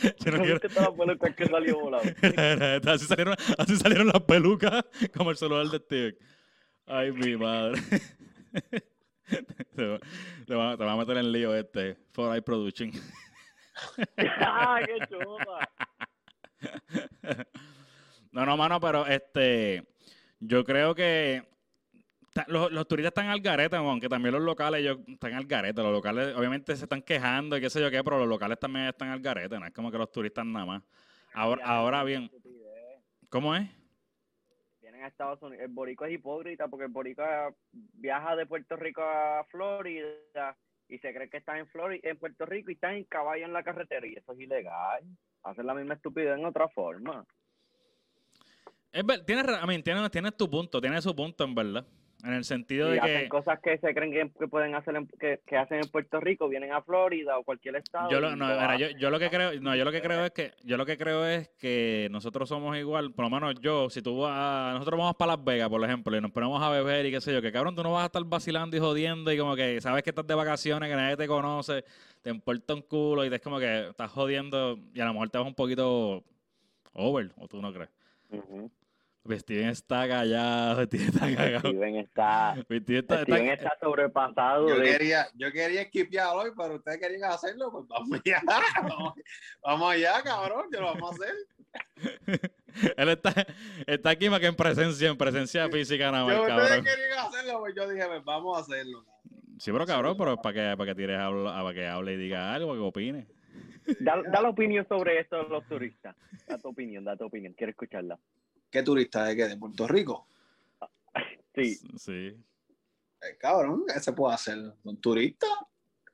Yo 0.00 0.30
no 0.30 0.38
¿No 0.38 0.44
quiero- 0.44 0.60
que 0.60 1.46
salió 1.46 1.80
volando? 1.80 2.12
así, 2.92 3.06
salieron, 3.06 3.34
así 3.58 3.76
salieron 3.76 4.06
las 4.08 4.22
pelucas 4.22 4.84
como 5.16 5.30
el 5.32 5.36
celular 5.36 5.66
de 5.66 5.78
Steven. 5.78 6.16
Ay, 6.86 7.10
mi 7.12 7.36
madre. 7.36 7.80
Te, 9.74 9.86
va- 9.86 10.00
te 10.46 10.54
va, 10.54 10.76
te 10.76 10.84
va 10.84 10.92
a 10.92 10.96
meter 10.96 11.16
en 11.18 11.32
lío 11.32 11.54
este. 11.54 11.96
For 12.12 12.34
Eye 12.34 12.42
Production. 12.42 12.90
¡Ah, 14.40 14.80
qué 14.84 14.98
chupa! 15.06 15.68
no, 18.32 18.46
no, 18.46 18.56
mano, 18.56 18.80
pero 18.80 19.06
este. 19.06 19.86
Yo 20.40 20.64
creo 20.64 20.94
que. 20.94 21.46
Los, 22.46 22.70
los 22.70 22.86
turistas 22.86 23.10
están 23.10 23.26
al 23.28 23.40
garete, 23.40 23.74
aunque 23.74 24.08
también 24.08 24.32
los 24.32 24.42
locales 24.42 24.80
ellos 24.80 24.98
están 25.08 25.34
al 25.34 25.46
garete. 25.46 25.82
Los 25.82 25.90
locales 25.92 26.36
obviamente 26.36 26.76
se 26.76 26.84
están 26.84 27.02
quejando 27.02 27.56
y 27.56 27.60
qué 27.60 27.68
sé 27.68 27.80
yo 27.80 27.90
qué, 27.90 28.04
pero 28.04 28.18
los 28.18 28.28
locales 28.28 28.60
también 28.60 28.86
están 28.86 29.08
al 29.08 29.18
garete, 29.20 29.58
no 29.58 29.66
es 29.66 29.72
como 29.72 29.90
que 29.90 29.98
los 29.98 30.12
turistas 30.12 30.46
nada 30.46 30.64
más. 30.64 30.82
Ahora, 31.34 31.64
ahora 31.66 32.04
bien, 32.04 32.30
¿cómo 33.28 33.56
es? 33.56 33.68
A 35.02 35.08
Estados 35.08 35.40
Unidos. 35.42 35.64
El 35.64 35.72
boricua 35.72 36.08
es 36.08 36.14
hipócrita 36.14 36.68
porque 36.68 36.86
el 36.86 36.92
boricua 36.92 37.54
viaja 37.72 38.36
de 38.36 38.46
Puerto 38.46 38.76
Rico 38.76 39.02
a 39.02 39.44
Florida 39.50 40.56
y 40.88 40.98
se 40.98 41.12
cree 41.14 41.28
que 41.28 41.36
está 41.38 41.58
en 41.58 41.66
Florida, 41.68 42.00
en 42.08 42.18
Puerto 42.18 42.46
Rico 42.46 42.70
y 42.70 42.74
está 42.74 42.94
en 42.94 43.04
caballo 43.04 43.44
en 43.44 43.52
la 43.52 43.62
carretera 43.62 44.06
y 44.06 44.14
eso 44.14 44.32
es 44.32 44.40
ilegal. 44.40 45.04
Hacen 45.42 45.66
la 45.66 45.74
misma 45.74 45.94
estupidez 45.94 46.38
en 46.38 46.44
otra 46.44 46.68
forma. 46.68 47.24
Es 48.90 49.04
ver- 49.04 49.24
tienes, 49.24 49.44
I 49.46 49.82
tienes, 49.82 50.10
tienes 50.10 50.36
tu 50.36 50.48
punto, 50.50 50.80
tienes 50.80 51.04
su 51.04 51.14
punto 51.14 51.44
en 51.44 51.54
verdad. 51.54 51.86
En 52.24 52.32
el 52.32 52.44
sentido 52.44 52.88
Y 52.88 52.94
de 52.94 52.98
hacen 53.00 53.22
que 53.22 53.28
cosas 53.28 53.60
que 53.60 53.78
se 53.78 53.94
creen 53.94 54.10
que, 54.10 54.38
que 54.38 54.48
pueden 54.48 54.74
hacer, 54.74 54.96
en- 54.96 55.06
que, 55.06 55.40
que 55.46 55.56
hacen 55.56 55.78
en 55.78 55.88
Puerto 55.88 56.18
Rico, 56.18 56.48
vienen 56.48 56.72
a 56.72 56.82
Florida 56.82 57.38
o 57.38 57.44
cualquier 57.44 57.76
estado. 57.76 58.10
yo 58.10 58.20
lo, 58.20 58.34
no, 58.34 58.46
mira, 58.48 58.76
yo, 58.76 58.88
yo 58.98 59.10
lo 59.10 59.20
que 59.20 59.30
creo, 59.30 59.60
no, 59.60 59.76
yo 59.76 59.84
lo 59.84 59.92
que 59.92 60.02
creo 60.02 60.24
es 60.24 60.32
que, 60.32 60.52
yo 60.64 60.76
lo 60.76 60.84
que 60.84 60.96
creo 60.98 61.24
es 61.24 61.48
que 61.60 62.08
nosotros 62.10 62.48
somos 62.48 62.76
igual, 62.76 63.12
por 63.12 63.24
lo 63.24 63.30
menos 63.30 63.54
yo, 63.60 63.88
si 63.88 64.02
tú 64.02 64.18
vas, 64.18 64.32
a- 64.34 64.72
nosotros 64.72 64.98
vamos 64.98 65.14
para 65.14 65.36
Las 65.36 65.44
Vegas, 65.44 65.68
por 65.68 65.84
ejemplo, 65.84 66.16
y 66.16 66.20
nos 66.20 66.32
ponemos 66.32 66.60
a 66.60 66.70
beber 66.70 67.06
y 67.06 67.12
qué 67.12 67.20
sé 67.20 67.32
yo, 67.32 67.40
que 67.40 67.52
cabrón, 67.52 67.76
tú 67.76 67.84
no 67.84 67.92
vas 67.92 68.02
a 68.02 68.06
estar 68.06 68.24
vacilando 68.24 68.76
y 68.76 68.80
jodiendo 68.80 69.30
y 69.32 69.38
como 69.38 69.54
que 69.54 69.80
sabes 69.80 70.02
que 70.02 70.10
estás 70.10 70.26
de 70.26 70.34
vacaciones, 70.34 70.88
que 70.90 70.96
nadie 70.96 71.16
te 71.16 71.28
conoce, 71.28 71.84
te 72.20 72.30
importa 72.30 72.74
un 72.74 72.82
culo 72.82 73.24
y 73.24 73.30
te 73.30 73.36
es 73.36 73.42
como 73.42 73.60
que 73.60 73.90
estás 73.90 74.10
jodiendo 74.10 74.76
y 74.92 74.98
a 75.00 75.04
lo 75.04 75.12
mejor 75.12 75.30
te 75.30 75.38
vas 75.38 75.46
un 75.46 75.54
poquito 75.54 76.24
over, 76.94 77.30
o 77.36 77.46
tú 77.46 77.62
no 77.62 77.72
crees. 77.72 77.90
Ujú. 78.30 78.68
Steven 79.36 79.68
está 79.68 80.08
callado, 80.08 80.82
Steven 80.86 81.08
está 81.08 81.36
cagado. 81.36 81.68
Steven 81.70 81.96
está, 81.96 82.56
Steven 82.62 82.82
está- 82.98 83.14
está- 83.14 83.22
Steven 83.22 83.48
está 83.48 83.76
sobrepasado. 83.80 84.68
Yo 84.68 84.76
de- 84.78 84.84
quería, 84.84 85.26
yo 85.34 85.50
quería 85.52 85.82
esquipear 85.82 86.28
hoy, 86.34 86.50
pero 86.56 86.76
ustedes 86.76 86.98
querían 86.98 87.24
hacerlo, 87.30 87.70
pues 87.72 87.86
vamos 87.88 88.20
allá. 88.24 88.40
Vamos, 88.82 89.14
vamos 89.62 89.92
allá, 89.92 90.22
cabrón, 90.22 90.66
que 90.70 90.78
lo 90.78 90.86
vamos 90.94 91.10
a 91.10 91.14
hacer. 91.14 91.34
Él 92.96 93.08
está, 93.08 93.34
está 93.86 94.10
aquí 94.10 94.30
más 94.30 94.40
que 94.40 94.46
en 94.46 94.54
presencia, 94.54 95.08
en 95.08 95.16
presencia 95.18 95.68
física 95.68 96.10
nada 96.12 96.24
más, 96.24 96.36
Yo, 96.36 96.46
cabrón. 96.46 96.66
ustedes 96.66 96.84
querían 96.96 97.18
hacerlo, 97.26 97.58
pues 97.60 97.74
yo 97.74 97.88
dije, 97.88 98.06
pues 98.06 98.24
vamos 98.24 98.56
a 98.56 98.60
hacerlo. 98.60 99.04
Sí, 99.58 99.72
pero 99.72 99.84
cabrón, 99.86 100.16
pero 100.16 100.34
es 100.34 100.40
para 100.40 100.54
que, 100.70 100.76
para 100.76 100.90
que 100.90 100.94
tires 100.94 101.18
para 101.18 101.74
que 101.74 101.86
hable 101.86 102.12
y 102.12 102.16
diga 102.16 102.54
algo, 102.54 102.72
que 102.74 102.78
opine. 102.78 103.26
Da, 104.00 104.22
da 104.30 104.40
la 104.42 104.50
opinión 104.50 104.86
sobre 104.88 105.18
esto 105.18 105.42
de 105.42 105.48
los 105.48 105.66
turistas. 105.66 106.14
Da 106.46 106.58
tu 106.58 106.68
opinión, 106.68 107.02
da 107.04 107.16
tu 107.16 107.24
opinión. 107.24 107.54
Quiero 107.54 107.70
escucharla. 107.70 108.18
¿Qué 108.70 108.82
turista 108.82 109.24
de 109.24 109.36
qué? 109.36 109.48
¿De 109.48 109.56
Puerto 109.56 109.86
Rico? 109.86 110.26
Sí. 111.54 111.74
Sí. 111.96 112.36
Eh, 113.20 113.36
cabrón, 113.38 113.84
¿qué 113.92 113.98
se 114.00 114.12
puede 114.12 114.34
hacer? 114.34 114.58
Un 114.84 115.00
turista, 115.00 115.46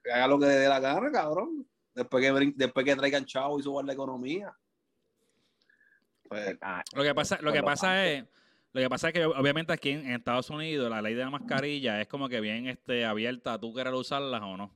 que 0.02 0.10
haga 0.10 0.26
lo 0.28 0.38
que 0.38 0.46
le 0.46 0.52
dé 0.52 0.68
la 0.68 0.80
gana, 0.80 1.10
cabrón. 1.10 1.66
Después 1.94 2.24
que, 2.24 2.52
después 2.56 2.84
que 2.84 2.96
traigan 2.96 3.24
chavo 3.24 3.58
y 3.58 3.62
suban 3.62 3.86
la 3.86 3.92
economía. 3.92 4.56
Pues, 6.28 6.56
Ah, 6.60 6.82
Lo 6.94 7.02
que 7.02 7.14
pasa, 7.14 7.38
lo 7.40 7.52
que 7.52 7.60
lo 7.60 7.64
pasa 7.64 8.06
es, 8.06 8.24
lo 8.72 8.80
que 8.80 8.88
pasa 8.88 9.08
es 9.08 9.14
que 9.14 9.24
obviamente 9.24 9.72
aquí 9.72 9.90
en, 9.90 10.10
Estados 10.10 10.50
Unidos 10.50 10.90
la 10.90 11.02
ley 11.02 11.14
de 11.14 11.22
la 11.22 11.30
mascarilla 11.30 12.00
es 12.00 12.08
como 12.08 12.28
que 12.28 12.40
bien 12.40 12.66
este 12.66 13.04
abierta, 13.04 13.58
tú 13.60 13.72
quieras 13.72 13.94
usarlas 13.94 14.42
o 14.42 14.56
no. 14.56 14.74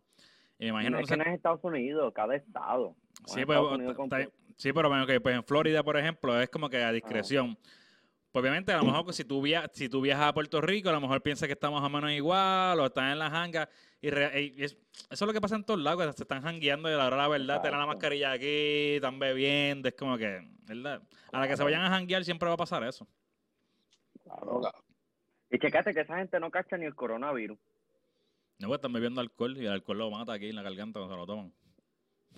Y 0.58 0.64
me 0.64 0.68
imagino 0.70 0.96
es 0.98 1.02
no 1.02 1.06
que 1.06 1.14
sé- 1.14 1.16
no 1.16 1.24
es 1.24 1.36
Estados 1.36 1.60
Unidos, 1.62 2.12
cada 2.14 2.34
estado. 2.34 2.94
Sí, 3.26 3.44
pues, 3.44 3.58
Unidos 3.58 3.96
sí, 4.56 4.72
pero 4.72 4.88
bueno, 4.88 5.06
que, 5.06 5.20
pues 5.20 5.36
en 5.36 5.44
Florida, 5.44 5.82
por 5.82 5.96
ejemplo, 5.96 6.40
es 6.40 6.48
como 6.50 6.68
que 6.68 6.82
a 6.82 6.92
discreción. 6.92 7.56
Pues 8.30 8.42
obviamente, 8.42 8.72
a 8.72 8.76
lo 8.78 8.84
mejor 8.84 9.06
que 9.06 9.12
si 9.12 9.24
tú, 9.24 9.40
via- 9.40 9.70
si 9.72 9.88
tú 9.88 10.00
viajas 10.00 10.26
a 10.28 10.34
Puerto 10.34 10.60
Rico, 10.60 10.90
a 10.90 10.92
lo 10.92 11.00
mejor 11.00 11.22
piensas 11.22 11.46
que 11.46 11.54
estamos 11.54 11.82
o 11.82 11.88
menos 11.88 12.10
igual, 12.12 12.78
o 12.80 12.86
están 12.86 13.12
en 13.12 13.18
la 13.18 13.26
hanga. 13.26 13.68
Y, 14.00 14.08
es- 14.08 14.76
eso 14.76 14.76
es 15.10 15.20
lo 15.22 15.32
que 15.32 15.40
pasa 15.40 15.56
en 15.56 15.64
todos 15.64 15.80
lados, 15.80 16.06
que 16.06 16.12
se 16.12 16.22
están 16.24 16.42
jangueando 16.42 16.90
y 16.90 16.92
a 16.92 16.96
la 16.98 17.06
hora 17.06 17.16
la 17.16 17.28
verdad, 17.28 17.62
tienen 17.62 17.78
la 17.78 17.84
Exacto. 17.84 17.86
mascarilla 17.86 18.32
aquí, 18.32 18.94
están 18.96 19.18
bebiendo, 19.18 19.88
es 19.88 19.94
como 19.94 20.18
que, 20.18 20.40
¿verdad? 20.66 21.02
A 21.32 21.40
la 21.40 21.48
que 21.48 21.56
se 21.56 21.64
vayan 21.64 21.82
a 21.82 21.88
janguear 21.90 22.24
siempre 22.24 22.48
va 22.48 22.54
a 22.54 22.58
pasar 22.58 22.82
eso. 22.84 23.06
Claro. 24.24 24.60
Y 25.50 25.58
checate 25.58 25.94
que 25.94 26.00
esa 26.00 26.18
gente 26.18 26.38
no 26.38 26.50
cacha 26.50 26.76
ni 26.76 26.84
el 26.84 26.94
coronavirus. 26.94 27.58
No, 28.58 28.68
pues 28.68 28.78
están 28.78 28.92
bebiendo 28.92 29.20
alcohol 29.20 29.56
y 29.56 29.66
el 29.66 29.72
alcohol 29.72 29.98
lo 29.98 30.10
mata 30.10 30.32
aquí 30.32 30.48
en 30.48 30.56
la 30.56 30.62
garganta 30.62 30.98
cuando 30.98 31.14
se 31.14 31.18
lo 31.20 31.26
toman. 31.26 31.52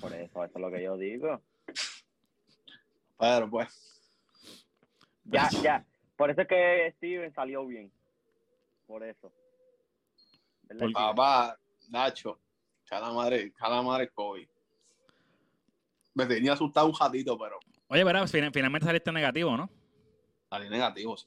Por 0.01 0.13
eso, 0.15 0.45
eso 0.45 0.53
es 0.55 0.61
lo 0.61 0.71
que 0.71 0.83
yo 0.83 0.97
digo. 0.97 1.41
pero 3.19 3.49
pues, 3.51 4.13
Ya, 5.25 5.49
ya. 5.63 5.85
Por 6.17 6.31
eso 6.31 6.43
es 6.43 6.49
que 6.49 6.93
Steven 6.97 7.33
salió 7.33 7.67
bien. 7.67 7.91
Por 8.87 9.03
eso. 9.05 9.33
Papá, 10.93 11.59
Nacho, 11.89 12.39
cada 12.87 13.13
madre, 13.13 13.53
cada 13.53 13.81
madre 13.83 14.09
COVID. 14.11 14.47
Me 16.15 16.27
tenía 16.27 16.53
asustado 16.53 16.87
un 16.89 16.95
ratito, 16.99 17.39
pero 17.39 17.59
Oye, 17.89 18.05
¿verdad? 18.05 18.27
Fin- 18.29 18.53
finalmente 18.53 18.87
saliste 18.87 19.11
negativo, 19.11 19.57
¿no? 19.57 19.71
salí 20.49 20.69
negativo, 20.69 21.17
sí. 21.17 21.27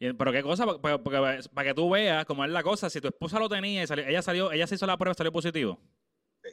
Pero 0.00 0.32
qué 0.32 0.42
cosa, 0.42 0.64
porque, 0.64 0.98
porque- 0.98 1.48
para 1.52 1.68
que 1.68 1.74
tú 1.74 1.90
veas 1.90 2.24
cómo 2.24 2.42
es 2.44 2.50
la 2.50 2.62
cosa, 2.62 2.88
si 2.88 3.00
tu 3.02 3.08
esposa 3.08 3.38
lo 3.38 3.48
tenía 3.50 3.82
y 3.82 3.86
salió, 3.86 4.06
ella 4.06 4.22
salió, 4.22 4.50
ella 4.50 4.66
se 4.66 4.74
hizo 4.76 4.86
la 4.86 4.96
prueba 4.96 5.12
y 5.12 5.16
salió 5.16 5.30
positivo. 5.30 5.78
Sí. 6.42 6.50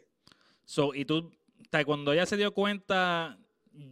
So, 0.65 0.93
y 0.93 1.05
tú, 1.05 1.31
cuando 1.85 2.11
ella 2.11 2.25
se 2.25 2.35
dio 2.35 2.53
cuenta, 2.53 3.37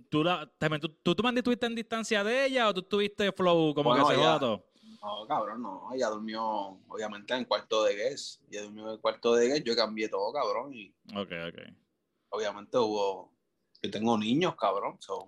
tú 0.10 0.24
la, 0.26 0.52
también, 0.58 0.82
tú, 0.82 0.90
tú, 1.02 1.16
tú 1.16 1.24
mantuviste 1.24 1.66
en 1.68 1.76
distancia 1.76 2.22
de 2.24 2.48
ella 2.48 2.68
o 2.68 2.74
tú 2.74 2.84
tuviste 2.84 3.32
flow 3.32 3.74
como 3.74 3.92
Bueno, 3.92 4.08
que 4.10 4.16
se 4.16 4.20
ella- 4.20 4.40
todo. 4.40 4.66
No, 5.02 5.28
cabrón, 5.28 5.62
no. 5.62 5.88
Ella 5.94 6.08
durmió, 6.10 6.44
obviamente, 6.90 7.34
en 7.36 7.46
cuarto 7.46 7.84
de 7.84 7.96
guest. 7.96 8.42
Ella 8.52 8.64
durmió 8.64 8.88
en 8.88 8.94
el 8.94 9.00
cuarto 9.00 9.36
de 9.36 9.48
guest. 9.48 9.64
Yo 9.66 9.76
cambié 9.76 10.10
todo, 10.10 10.34
cabrón. 10.34 10.74
Y 10.74 10.90
Ok, 11.16 11.32
ok. 11.48 11.60
obviamente 12.30 12.78
hubo. 12.78 13.32
Yo 13.84 13.92
tengo 13.92 14.18
niños, 14.18 14.56
cabrón. 14.56 14.98
so, 15.00 15.28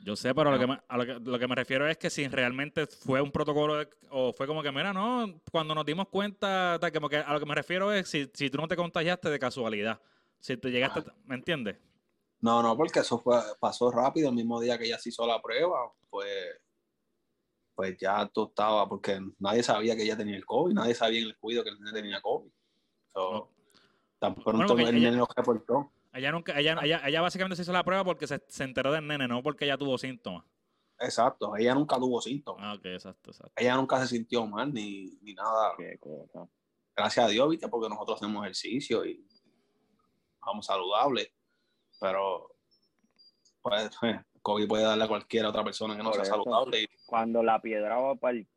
Yo 0.00 0.16
sé, 0.16 0.34
pero 0.34 0.50
lo, 0.50 0.58
que 0.58 0.66
me, 0.66 0.80
a 0.88 0.96
lo, 0.96 1.06
que, 1.06 1.14
lo 1.30 1.38
que 1.38 1.48
me 1.48 1.54
refiero 1.54 1.86
es 1.88 1.96
que 1.96 2.10
si 2.10 2.26
realmente 2.28 2.86
fue 2.86 3.20
un 3.20 3.30
protocolo 3.30 3.76
de- 3.76 3.88
o 4.10 4.32
fue 4.32 4.46
como 4.46 4.62
que, 4.62 4.72
mira, 4.72 4.92
no, 4.92 5.40
cuando 5.52 5.74
nos 5.74 5.84
dimos 5.84 6.08
cuenta, 6.08 6.78
tal, 6.80 6.92
como 6.92 7.08
que 7.08 7.18
a 7.18 7.32
lo 7.32 7.38
que 7.40 7.46
me 7.46 7.54
refiero 7.54 7.92
es 7.92 8.08
si, 8.08 8.28
si 8.34 8.50
tú 8.50 8.58
no 8.58 8.66
te 8.68 8.76
contagiaste 8.76 9.30
de 9.30 9.38
casualidad. 9.38 10.00
Si 10.40 10.56
tú 10.56 10.68
llegaste, 10.68 11.00
Ah. 11.06 11.14
¿me 11.24 11.34
entiendes? 11.36 11.76
No, 12.40 12.62
no, 12.62 12.76
porque 12.76 13.00
eso 13.00 13.18
fue, 13.18 13.40
pasó 13.60 13.90
rápido. 13.90 14.28
El 14.28 14.34
mismo 14.36 14.60
día 14.60 14.78
que 14.78 14.86
ella 14.86 14.98
se 14.98 15.08
hizo 15.10 15.26
la 15.26 15.40
prueba, 15.42 15.92
pues, 16.10 16.28
pues 17.74 17.96
ya 17.98 18.26
tú 18.32 18.46
estabas, 18.48 18.88
porque 18.88 19.20
nadie 19.38 19.62
sabía 19.62 19.96
que 19.96 20.02
ella 20.02 20.16
tenía 20.16 20.36
el 20.36 20.44
COVID. 20.46 20.74
Nadie 20.74 20.94
sabía 20.94 21.20
en 21.20 21.26
el 21.28 21.36
cuido 21.38 21.62
que 21.62 21.70
el 21.70 21.78
nene 21.80 21.92
tenía 21.92 22.20
COVID. 22.20 22.50
So, 23.12 23.32
No. 23.32 23.50
Tan 24.20 24.34
Bueno, 24.34 24.44
pronto 24.58 24.74
porque 24.76 24.88
el 24.88 25.16
lo 25.16 25.28
reportó. 25.36 25.92
Ella 26.12 26.32
nunca, 26.32 26.58
ella, 26.58 26.76
ella, 26.82 27.02
ella 27.06 27.20
básicamente 27.20 27.56
se 27.56 27.62
hizo 27.62 27.72
la 27.72 27.84
prueba 27.84 28.04
porque 28.04 28.26
se, 28.26 28.42
se 28.48 28.64
enteró 28.64 28.92
del 28.92 29.06
nene, 29.06 29.28
no 29.28 29.42
porque 29.42 29.64
ella 29.64 29.76
tuvo 29.78 29.98
síntomas. 29.98 30.44
Exacto. 31.00 31.54
Ella 31.56 31.74
nunca 31.74 31.96
tuvo 31.96 32.20
síntomas. 32.20 32.62
Ah, 32.64 32.74
ok, 32.74 32.86
exacto, 32.86 33.30
exacto. 33.30 33.52
Ella 33.56 33.76
nunca 33.76 34.00
se 34.00 34.08
sintió 34.08 34.46
mal 34.46 34.72
ni, 34.72 35.16
ni 35.22 35.34
nada. 35.34 35.74
Qué 35.76 35.96
cosa. 35.98 36.48
gracias 36.96 37.26
a 37.26 37.28
Dios, 37.28 37.48
¿viste? 37.50 37.68
Porque 37.68 37.88
nosotros 37.88 38.20
hacemos 38.20 38.42
ejercicio 38.44 39.04
y 39.04 39.24
vamos 40.40 40.66
saludables. 40.66 41.30
Pero, 42.00 42.54
pues, 43.62 43.90
eh, 44.02 44.20
COVID 44.42 44.66
puede 44.66 44.84
darle 44.84 45.04
a 45.04 45.08
cualquier 45.08 45.46
otra 45.46 45.62
persona 45.62 45.94
que 45.96 46.02
no 46.02 46.10
Por 46.10 46.14
sea 46.14 46.22
eso. 46.24 46.32
saludable. 46.42 46.82
y, 46.82 46.86
Cuando 47.06 47.42
la 47.42 47.60
piedra 47.60 47.96
va 47.98 48.16
para 48.16 48.38
el... 48.38 48.48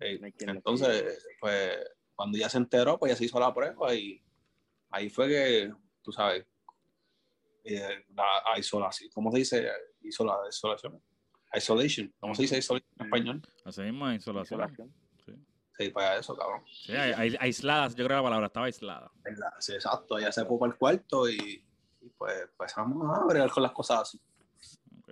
eh, 0.00 0.18
No 0.46 0.52
entonces, 0.52 1.26
pues, 1.40 1.78
cuando 2.14 2.36
ya 2.38 2.48
se 2.48 2.58
enteró, 2.58 2.98
pues 2.98 3.12
ya 3.12 3.16
se 3.16 3.24
hizo 3.24 3.40
la 3.40 3.54
prueba 3.54 3.94
y 3.94 4.22
ahí 4.90 5.08
fue 5.08 5.28
que, 5.28 5.72
tú 6.02 6.12
sabes, 6.12 6.46
eh, 7.64 8.04
la 8.14 8.58
isolación, 8.58 9.10
¿cómo 9.14 9.30
se 9.32 9.38
dice? 9.38 9.68
Hizo 10.02 10.24
la 10.24 10.36
isolación. 10.48 11.00
Isolation, 11.54 12.12
¿cómo 12.18 12.34
se 12.34 12.42
dice 12.42 12.58
isolation 12.58 12.90
en 12.98 13.06
español? 13.06 13.42
Así 13.64 13.82
mismo. 13.82 14.10
Isolación. 14.10 14.92
Sí, 15.78 15.88
pues 15.90 16.06
eso, 16.20 16.36
cabrón. 16.36 16.62
Sí, 16.70 16.92
ai- 16.92 17.12
ai- 17.16 17.36
aislada, 17.40 17.88
yo 17.88 17.94
creo 18.04 18.08
que 18.08 18.14
la 18.14 18.22
palabra 18.22 18.46
estaba 18.46 18.66
aislada. 18.66 19.10
Sí, 19.58 19.72
exacto, 19.74 20.18
ella 20.18 20.30
se 20.32 20.44
fue 20.44 20.58
para 20.58 20.72
el 20.72 20.78
cuarto 20.78 21.28
y, 21.28 21.64
y 22.00 22.08
pues 22.10 22.42
empezamos 22.42 23.18
a 23.18 23.24
bregar 23.24 23.50
con 23.50 23.62
las 23.62 23.72
cosas 23.72 24.00
así. 24.00 24.20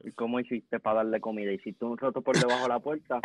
¿Y 0.04 0.12
cómo 0.12 0.38
hiciste 0.40 0.78
para 0.80 0.96
darle 0.98 1.20
comida? 1.20 1.52
¿Hiciste 1.52 1.84
un 1.84 1.96
roto 1.96 2.20
por 2.22 2.38
debajo 2.38 2.62
de 2.62 2.68
la 2.68 2.78
puerta 2.80 3.20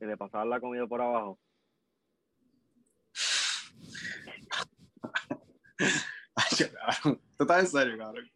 y 0.00 0.04
le 0.04 0.16
pasabas 0.16 0.46
la 0.48 0.60
comida 0.60 0.86
por 0.86 1.00
abajo? 1.00 1.38
Cabrón. 7.02 7.20
¿Tú 7.36 7.44
estás 7.44 7.60
en 7.60 7.66
serio, 7.66 7.98
cabrón? 7.98 8.30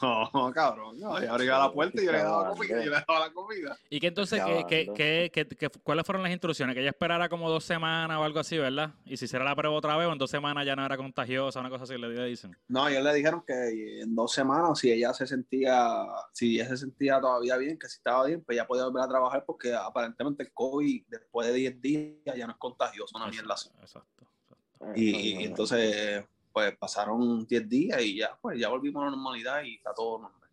No, 0.00 0.50
cabrón. 0.52 0.98
No, 0.98 1.22
yo 1.22 1.30
abría 1.32 1.58
la 1.58 1.70
puerta 1.70 2.00
y 2.02 2.06
yo 2.06 2.10
le 2.12 2.18
daba 2.18 2.48
comida. 2.50 2.82
Yo 2.84 2.90
le 2.90 2.96
daba 3.06 3.20
la 3.28 3.32
comida. 3.32 3.76
¿Y 3.90 4.00
qué 4.00 4.06
entonces, 4.08 4.42
qué, 4.66 4.88
qué- 4.94 5.30
qué- 5.32 5.46
qué- 5.46 5.68
cuáles 5.82 6.06
fueron 6.06 6.22
las 6.22 6.32
instrucciones? 6.32 6.74
Que 6.74 6.80
ella 6.80 6.90
esperara 6.90 7.28
como 7.28 7.48
dos 7.50 7.64
semanas 7.64 8.18
o 8.18 8.24
algo 8.24 8.40
así, 8.40 8.56
¿verdad? 8.58 8.94
Y 9.04 9.16
si 9.18 9.26
hiciera 9.26 9.44
la 9.44 9.54
prueba 9.54 9.76
otra 9.76 9.96
vez 9.96 10.08
o 10.08 10.12
en 10.12 10.18
dos 10.18 10.30
semanas 10.30 10.64
ya 10.66 10.74
no 10.74 10.84
era 10.84 10.96
contagiosa, 10.96 11.60
una 11.60 11.68
cosa 11.70 11.84
así 11.84 11.96
le 11.98 12.24
dicen. 12.24 12.56
No, 12.66 12.88
ellos 12.88 13.04
le 13.04 13.14
dijeron 13.14 13.44
que 13.46 14.00
en 14.00 14.14
dos 14.16 14.32
semanas, 14.32 14.78
si 14.78 14.90
ella 14.90 15.12
se 15.12 15.26
sentía, 15.26 16.06
si 16.32 16.54
ella 16.56 16.68
se 16.70 16.78
sentía 16.78 17.20
todavía 17.20 17.56
bien, 17.58 17.78
que 17.78 17.86
si 17.88 17.98
estaba 17.98 18.24
bien, 18.26 18.42
pues 18.42 18.56
ya 18.56 18.66
podía 18.66 18.84
volver 18.86 19.02
a 19.04 19.08
trabajar 19.08 19.44
porque 19.46 19.74
aparentemente 19.74 20.44
el 20.44 20.52
COVID 20.52 21.04
después 21.08 21.46
de 21.46 21.52
10 21.52 21.80
días 21.80 22.36
ya 22.36 22.46
no 22.46 22.52
es 22.52 22.58
contagioso, 22.58 23.16
una 23.16 23.28
mierda 23.28 23.52
así. 23.54 23.68
Exacto. 23.80 24.24
exacto. 24.42 24.98
Y 24.98 25.44
entonces, 25.44 26.24
pues 26.54 26.76
pasaron 26.76 27.44
10 27.44 27.68
días 27.68 28.00
y 28.00 28.18
ya, 28.18 28.38
pues 28.40 28.56
ya 28.60 28.68
volvimos 28.68 29.02
a 29.02 29.06
la 29.06 29.10
normalidad 29.10 29.64
y 29.64 29.74
está 29.74 29.92
todo 29.92 30.20
normal. 30.20 30.50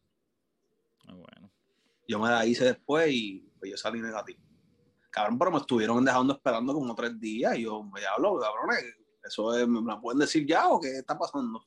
Muy 1.06 1.16
bueno. 1.18 1.52
Yo 2.08 2.20
me 2.20 2.28
la 2.28 2.44
hice 2.44 2.66
después 2.66 3.08
y 3.12 3.48
pues 3.60 3.70
yo 3.70 3.78
salí 3.78 4.02
negativo. 4.02 4.42
Cabrón, 5.12 5.38
pero 5.38 5.52
me 5.52 5.58
estuvieron 5.58 6.04
dejando 6.04 6.34
esperando 6.34 6.74
como 6.74 6.96
tres 6.96 7.20
días 7.20 7.56
y 7.56 7.64
yo, 7.64 7.84
me 7.84 8.04
hablo, 8.04 8.40
cabrones, 8.40 8.84
eso 9.24 9.56
es, 9.56 9.68
¿me 9.68 9.80
la 9.82 10.02
pueden 10.02 10.20
decir 10.20 10.44
ya 10.48 10.70
o 10.70 10.82
qué 10.82 10.90
está 10.90 11.16
pasando? 11.20 11.64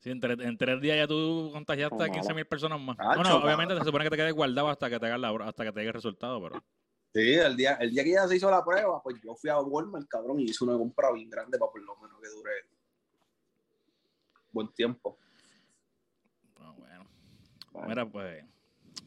Sí, 0.00 0.10
en, 0.10 0.18
tres, 0.18 0.36
en 0.40 0.58
tres 0.58 0.80
días 0.80 0.96
ya 0.96 1.06
tú 1.06 1.50
contagiaste 1.52 2.02
a 2.02 2.08
Como 2.08 2.14
15 2.14 2.34
mil 2.34 2.46
personas 2.46 2.80
más. 2.80 2.96
Cacho, 2.96 3.14
bueno, 3.14 3.36
obviamente 3.36 3.74
cabrón. 3.74 3.78
se 3.78 3.84
supone 3.84 4.04
que 4.04 4.10
te 4.10 4.16
quedes 4.16 4.34
guardado 4.34 4.68
hasta 4.70 4.90
que 4.90 4.98
te 4.98 5.06
hagas 5.06 5.20
la, 5.20 5.30
hasta 5.30 5.64
que 5.64 5.70
te 5.70 5.78
llegue 5.78 5.90
el 5.90 5.94
resultado, 5.94 6.42
pero 6.42 6.64
Sí, 7.16 7.32
el 7.32 7.56
día, 7.56 7.78
el 7.80 7.90
día 7.92 8.04
que 8.04 8.10
ella 8.10 8.28
se 8.28 8.36
hizo 8.36 8.50
la 8.50 8.62
prueba, 8.62 9.02
pues 9.02 9.16
yo 9.24 9.34
fui 9.34 9.48
a 9.48 9.58
Walmart, 9.58 10.06
cabrón, 10.06 10.38
y 10.38 10.44
hice 10.44 10.64
una 10.64 10.76
compra 10.76 11.10
bien 11.12 11.30
grande 11.30 11.58
para 11.58 11.72
por 11.72 11.80
lo 11.80 11.96
menos 11.96 12.20
que 12.20 12.28
dure 12.28 12.52
buen 14.52 14.68
tiempo. 14.74 15.16
ah, 16.56 16.74
bueno. 16.76 17.06
Mira, 17.88 18.04
pues, 18.04 18.44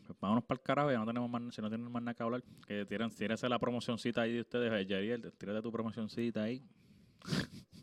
pues 0.07 0.19
vámonos 0.19 0.43
para 0.43 0.57
el 0.57 0.63
carajo, 0.63 0.91
ya 0.91 0.97
no 0.97 1.05
tenemos 1.05 1.29
más, 1.29 1.53
si 1.53 1.61
no 1.61 1.69
tienen 1.69 1.91
más 1.91 2.01
nada 2.01 2.15
que 2.15 2.23
hablar, 2.23 2.41
que 2.65 2.83
tiren, 2.87 3.11
tírense 3.11 3.47
la 3.47 3.59
promocioncita 3.59 4.21
ahí 4.21 4.33
de 4.33 4.41
ustedes, 4.41 4.87
Yariel, 4.87 5.31
tírate 5.33 5.61
tu 5.61 5.71
promocioncita 5.71 6.41
ahí. 6.41 6.63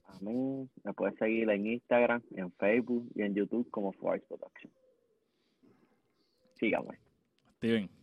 A 0.08 0.18
mí 0.22 0.68
me 0.82 0.92
puedes 0.92 1.16
seguir 1.18 1.48
en 1.50 1.68
Instagram, 1.68 2.20
en 2.32 2.50
Facebook 2.54 3.12
y 3.14 3.22
en 3.22 3.32
YouTube 3.32 3.70
como 3.70 3.92
Force 3.92 4.26
Production. 4.26 4.72
Sígame. 6.54 6.98
Steven. 7.58 7.95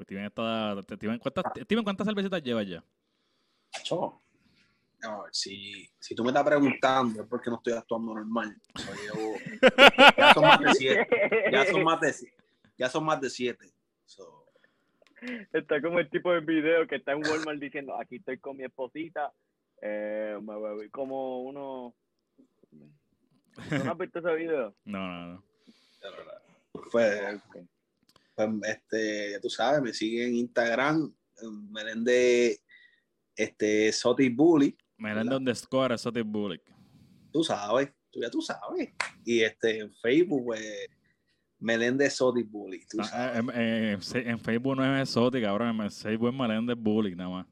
Steven 0.00 0.24
está, 0.24 0.82
Steven, 0.82 1.18
¿cuántas, 1.18 1.44
Steven, 1.62 1.84
¿cuántas 1.84 2.06
cervecitas 2.06 2.42
llevas 2.42 2.66
ya? 2.66 2.82
No, 5.02 5.24
si, 5.32 5.88
si 5.98 6.14
tú 6.14 6.22
me 6.22 6.30
estás 6.30 6.44
preguntando 6.44 7.22
es 7.22 7.28
porque 7.28 7.50
no 7.50 7.56
estoy 7.56 7.72
actuando 7.72 8.14
normal. 8.14 8.56
Llevo- 8.74 9.36
ya 10.16 10.32
son 10.34 10.42
más 10.44 10.60
de 10.60 10.74
siete. 10.74 11.08
Ya 11.50 11.64
son 11.66 11.84
más 11.84 12.00
de, 12.00 12.14
ya 12.78 12.88
son 12.88 13.04
más 13.04 13.20
de 13.20 13.30
siete. 13.30 13.72
So, 14.06 14.46
Está 15.52 15.80
como 15.80 15.98
el 15.98 16.08
tipo 16.10 16.32
de 16.32 16.40
video 16.40 16.86
que 16.86 16.96
está 16.96 17.12
en 17.12 17.26
Walmart 17.26 17.58
diciendo, 17.58 17.94
aquí 18.00 18.16
estoy 18.16 18.38
con 18.38 18.56
mi 18.56 18.64
esposita, 18.64 19.32
eh, 19.80 20.38
me 20.40 20.58
bebí 20.60 20.88
como 20.90 21.42
uno... 21.42 21.94
¿No 22.72 23.92
has 23.92 23.98
visto 23.98 24.18
ese 24.20 24.34
video? 24.34 24.74
No, 24.84 24.98
no, 24.98 25.34
no. 25.34 25.42
fue. 26.90 27.38
Pues, 28.34 28.48
este, 28.64 29.38
tú 29.40 29.48
sabes, 29.50 29.82
me 29.82 29.92
sigue 29.92 30.26
en 30.26 30.34
Instagram, 30.36 31.12
Melende 31.70 32.58
este, 33.36 33.92
Soti 33.92 34.28
Bully. 34.28 34.76
Melende 34.98 35.36
underscore 35.36 35.96
Soti 35.98 36.22
Bully. 36.22 36.60
Tú 37.32 37.42
sabes, 37.42 37.90
tú 38.10 38.20
ya 38.20 38.30
tú 38.30 38.40
sabes. 38.40 38.90
Y 39.24 39.40
este, 39.40 39.78
en 39.80 39.92
Facebook, 39.94 40.44
pues, 40.46 40.88
Meléndez 41.58 42.14
Soti 42.14 42.42
Bully. 42.42 42.80
Tú 42.88 42.98
Ah, 43.00 43.04
sabes. 43.04 43.44
eh, 43.54 43.98
eh, 44.14 44.22
en 44.26 44.38
Facebook 44.38 44.76
no 44.76 44.96
es 45.00 45.08
Soti, 45.08 45.40
cabrón. 45.40 45.80
En 45.80 45.90
Facebook 45.90 46.28
es 46.28 46.34
Melende 46.34 46.74
Bully, 46.74 47.14
nada 47.16 47.30
más. 47.30 47.46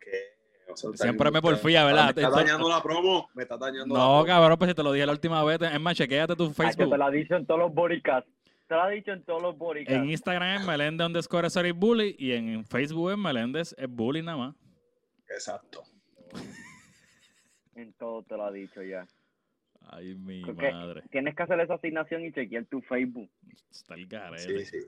que- 0.00 0.72
o 0.72 0.76
sea, 0.76 0.90
Siempre 0.94 1.30
me 1.30 1.40
porfía, 1.42 1.84
¿verdad? 1.84 2.14
Me 2.14 2.22
está 2.22 2.30
dañando 2.30 2.68
la 2.68 2.82
promo. 2.82 3.28
Me 3.34 3.42
está 3.44 3.56
dañando 3.56 3.94
la 3.94 4.00
No, 4.00 4.06
promo. 4.10 4.24
cabrón, 4.26 4.58
pues 4.58 4.68
si 4.70 4.74
te 4.74 4.82
lo 4.82 4.92
dije 4.92 5.06
la 5.06 5.12
última 5.12 5.42
vez. 5.44 5.58
Es 5.62 5.80
más, 5.80 5.96
chequéate 5.96 6.36
tu 6.36 6.44
Ay, 6.44 6.48
que 6.50 6.54
Facebook. 6.54 6.90
te 6.90 6.98
lo 6.98 7.04
ha 7.04 7.10
dicho 7.10 7.34
en 7.36 7.46
todos 7.46 7.60
los 7.60 7.74
bodycasts. 7.74 8.30
Te 8.68 8.74
lo 8.74 8.82
ha 8.82 8.90
dicho 8.90 9.12
en 9.12 9.22
todos 9.22 9.40
los 9.40 9.56
bodycasts. 9.56 9.94
En 9.94 10.10
Instagram 10.10 10.60
es 10.60 10.66
Melende 10.66 11.06
underscore 11.06 11.48
Soti 11.48 11.70
Bully 11.70 12.14
y 12.18 12.32
en 12.32 12.66
Facebook 12.66 13.12
es 13.12 13.18
Meléndez 13.18 13.74
es 13.78 13.88
Bully 13.88 14.22
nada 14.22 14.36
más. 14.36 14.56
Exacto. 15.30 15.82
En 17.74 17.94
todo 17.94 18.22
te 18.24 18.36
lo 18.36 18.44
ha 18.44 18.52
dicho 18.52 18.82
ya. 18.82 19.06
Ay, 19.90 20.14
mi 20.14 20.42
Porque 20.42 20.70
madre. 20.70 21.02
Tienes 21.10 21.34
que 21.34 21.42
hacer 21.44 21.58
esa 21.60 21.74
asignación 21.74 22.26
y 22.26 22.32
chequear 22.32 22.66
tu 22.66 22.82
Facebook. 22.82 23.30
Está 23.70 23.94
el 23.94 24.06
garete. 24.06 24.64
Sí, 24.66 24.80
sí. 24.82 24.86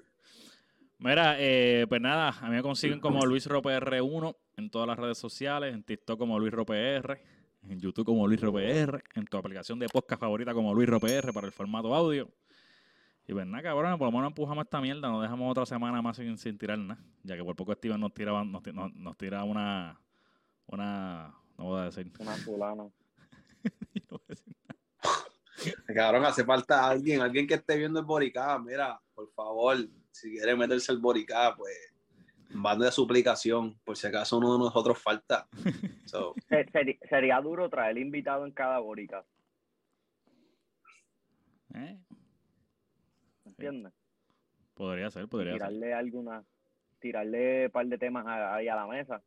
Mira, 0.98 1.36
eh, 1.38 1.86
pues 1.88 2.02
nada, 2.02 2.34
a 2.38 2.48
mí 2.50 2.56
me 2.56 2.62
consiguen 2.62 3.00
como 3.00 3.24
Luis 3.24 3.46
R 3.46 4.00
1 4.02 4.36
en 4.58 4.70
todas 4.70 4.86
las 4.86 4.98
redes 4.98 5.16
sociales, 5.16 5.72
en 5.72 5.82
TikTok 5.82 6.18
como 6.18 6.38
Luis 6.38 6.52
R, 6.52 7.22
en 7.62 7.80
YouTube 7.80 8.04
como 8.04 8.28
Luis 8.28 8.42
R, 8.42 9.02
en 9.14 9.24
tu 9.24 9.38
aplicación 9.38 9.78
de 9.78 9.88
podcast 9.88 10.20
favorita 10.20 10.52
como 10.52 10.74
Luis 10.74 10.90
R 10.90 11.32
para 11.32 11.46
el 11.46 11.52
formato 11.54 11.94
audio. 11.94 12.28
Y 13.30 13.32
pues 13.32 13.46
nada, 13.46 13.62
cabrón, 13.62 13.96
por 13.96 14.08
lo 14.08 14.12
menos 14.12 14.26
empujamos 14.30 14.64
esta 14.64 14.80
mierda, 14.80 15.08
nos 15.08 15.22
dejamos 15.22 15.48
otra 15.52 15.64
semana 15.64 16.02
más 16.02 16.16
sin, 16.16 16.36
sin 16.36 16.58
tirar 16.58 16.76
nada, 16.76 17.00
ya 17.22 17.36
que 17.36 17.44
por 17.44 17.54
poco 17.54 17.72
Steven 17.74 18.00
nos 18.00 18.12
tira, 18.12 18.32
nos, 18.42 18.66
nos- 18.74 18.92
nos 18.92 19.16
tira 19.16 19.44
una, 19.44 20.00
una, 20.66 21.32
no 21.56 21.64
voy 21.66 21.80
a 21.80 21.84
decir, 21.84 22.10
Una 22.18 22.32
fulana. 22.32 22.82
no 22.82 22.90
voy 24.10 24.20
a 24.20 24.28
decir 24.30 24.56
Cabrón, 25.94 26.24
hace 26.24 26.44
falta 26.44 26.88
alguien, 26.88 27.20
alguien 27.20 27.46
que 27.46 27.54
esté 27.54 27.76
viendo 27.76 28.00
el 28.00 28.04
Boricá. 28.06 28.58
Mira, 28.58 29.00
por 29.14 29.30
favor, 29.30 29.76
si 30.10 30.32
quiere 30.32 30.56
meterse 30.56 30.90
el 30.90 30.98
Boricá, 30.98 31.54
pues 31.54 31.76
mande 32.50 32.90
su 32.90 33.04
aplicación, 33.04 33.78
por 33.84 33.96
si 33.96 34.08
acaso 34.08 34.38
uno 34.38 34.54
de 34.54 34.58
nosotros 34.58 34.98
falta. 34.98 35.46
So, 36.04 36.34
Se- 36.48 36.66
seri- 36.72 36.98
sería 37.08 37.40
duro 37.40 37.70
traer 37.70 37.96
invitado 37.96 38.44
en 38.44 38.50
cada 38.50 38.80
bodycast. 38.80 39.28
¿eh? 41.74 41.96
¿Entiendes? 43.66 43.92
Podría 44.74 45.10
ser, 45.10 45.28
podría 45.28 45.52
ser. 45.52 45.60
tirarle 45.60 45.92
alguna, 45.94 46.44
tirarle 47.00 47.66
un 47.66 47.70
par 47.72 47.86
de 47.86 47.98
temas 47.98 48.26
ahí 48.26 48.68
a 48.68 48.76
la 48.76 48.86
mesa 48.86 49.22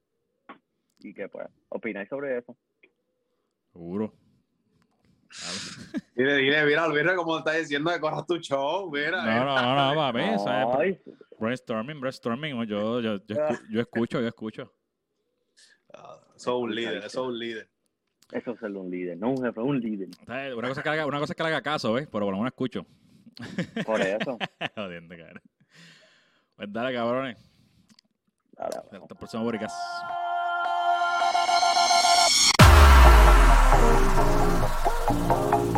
y 0.99 1.13
que 1.13 1.27
pues 1.29 1.47
opinar 1.69 2.07
sobre 2.07 2.37
eso. 2.39 2.57
Seguro. 3.71 4.13
dile, 6.15 6.35
dile, 6.37 6.65
mira, 6.65 6.87
mira 6.89 7.15
cómo 7.15 7.37
está 7.39 7.53
diciendo 7.53 7.91
que 7.91 7.99
corras 7.99 8.25
tu 8.25 8.37
show, 8.37 8.89
mira. 8.91 9.23
No, 9.23 9.45
no, 9.45 9.75
no, 9.75 9.89
no, 9.89 9.95
papi, 9.95 10.19
eso 10.19 10.49
es- 10.49 10.75
Ay, 10.79 11.01
Brainstorming, 11.39 11.99
brainstorming. 11.99 12.65
Yo, 12.65 13.01
yo, 13.01 13.17
yo, 13.25 13.35
escu- 13.35 13.61
yo 13.69 13.81
escucho, 13.81 14.21
yo 14.21 14.27
escucho. 14.27 14.73
Ah, 15.93 16.19
es 16.35 16.47
un 16.47 16.73
líder, 16.73 17.03
es 17.03 17.15
un 17.15 17.37
líder. 17.37 17.67
eso 18.31 18.51
es 18.51 18.59
ser 18.59 18.71
un 18.71 18.89
líder, 18.89 19.17
no 19.17 19.31
un 19.31 19.43
jefe, 19.43 19.59
un 19.59 19.79
líder. 19.79 20.09
¿Sabes? 20.25 20.53
Una 20.55 20.67
cosa 20.69 20.79
es 20.79 20.83
que 20.83 20.89
le 20.89 20.93
haga, 20.95 21.05
una 21.05 21.19
cosa 21.19 21.33
es 21.33 21.37
que 21.37 21.43
le 21.43 21.49
haga 21.49 21.61
caso, 21.61 21.93
¿ves? 21.93 22.07
Pero 22.07 22.25
por 22.25 22.31
lo 22.31 22.37
menos 22.37 22.47
escucho. 22.47 22.85
Por 23.85 24.01
eso. 24.01 24.37
Jodiendo, 24.75 25.15
cabrón. 25.17 25.41
Pues 26.55 26.71
dale, 26.71 26.93
cabrones. 26.93 27.37
Dale, 28.57 28.77
Hasta 28.77 28.95
el 28.97 29.17
próximo 29.17 29.43
Boricas. 29.43 29.73
Thank 35.43 35.77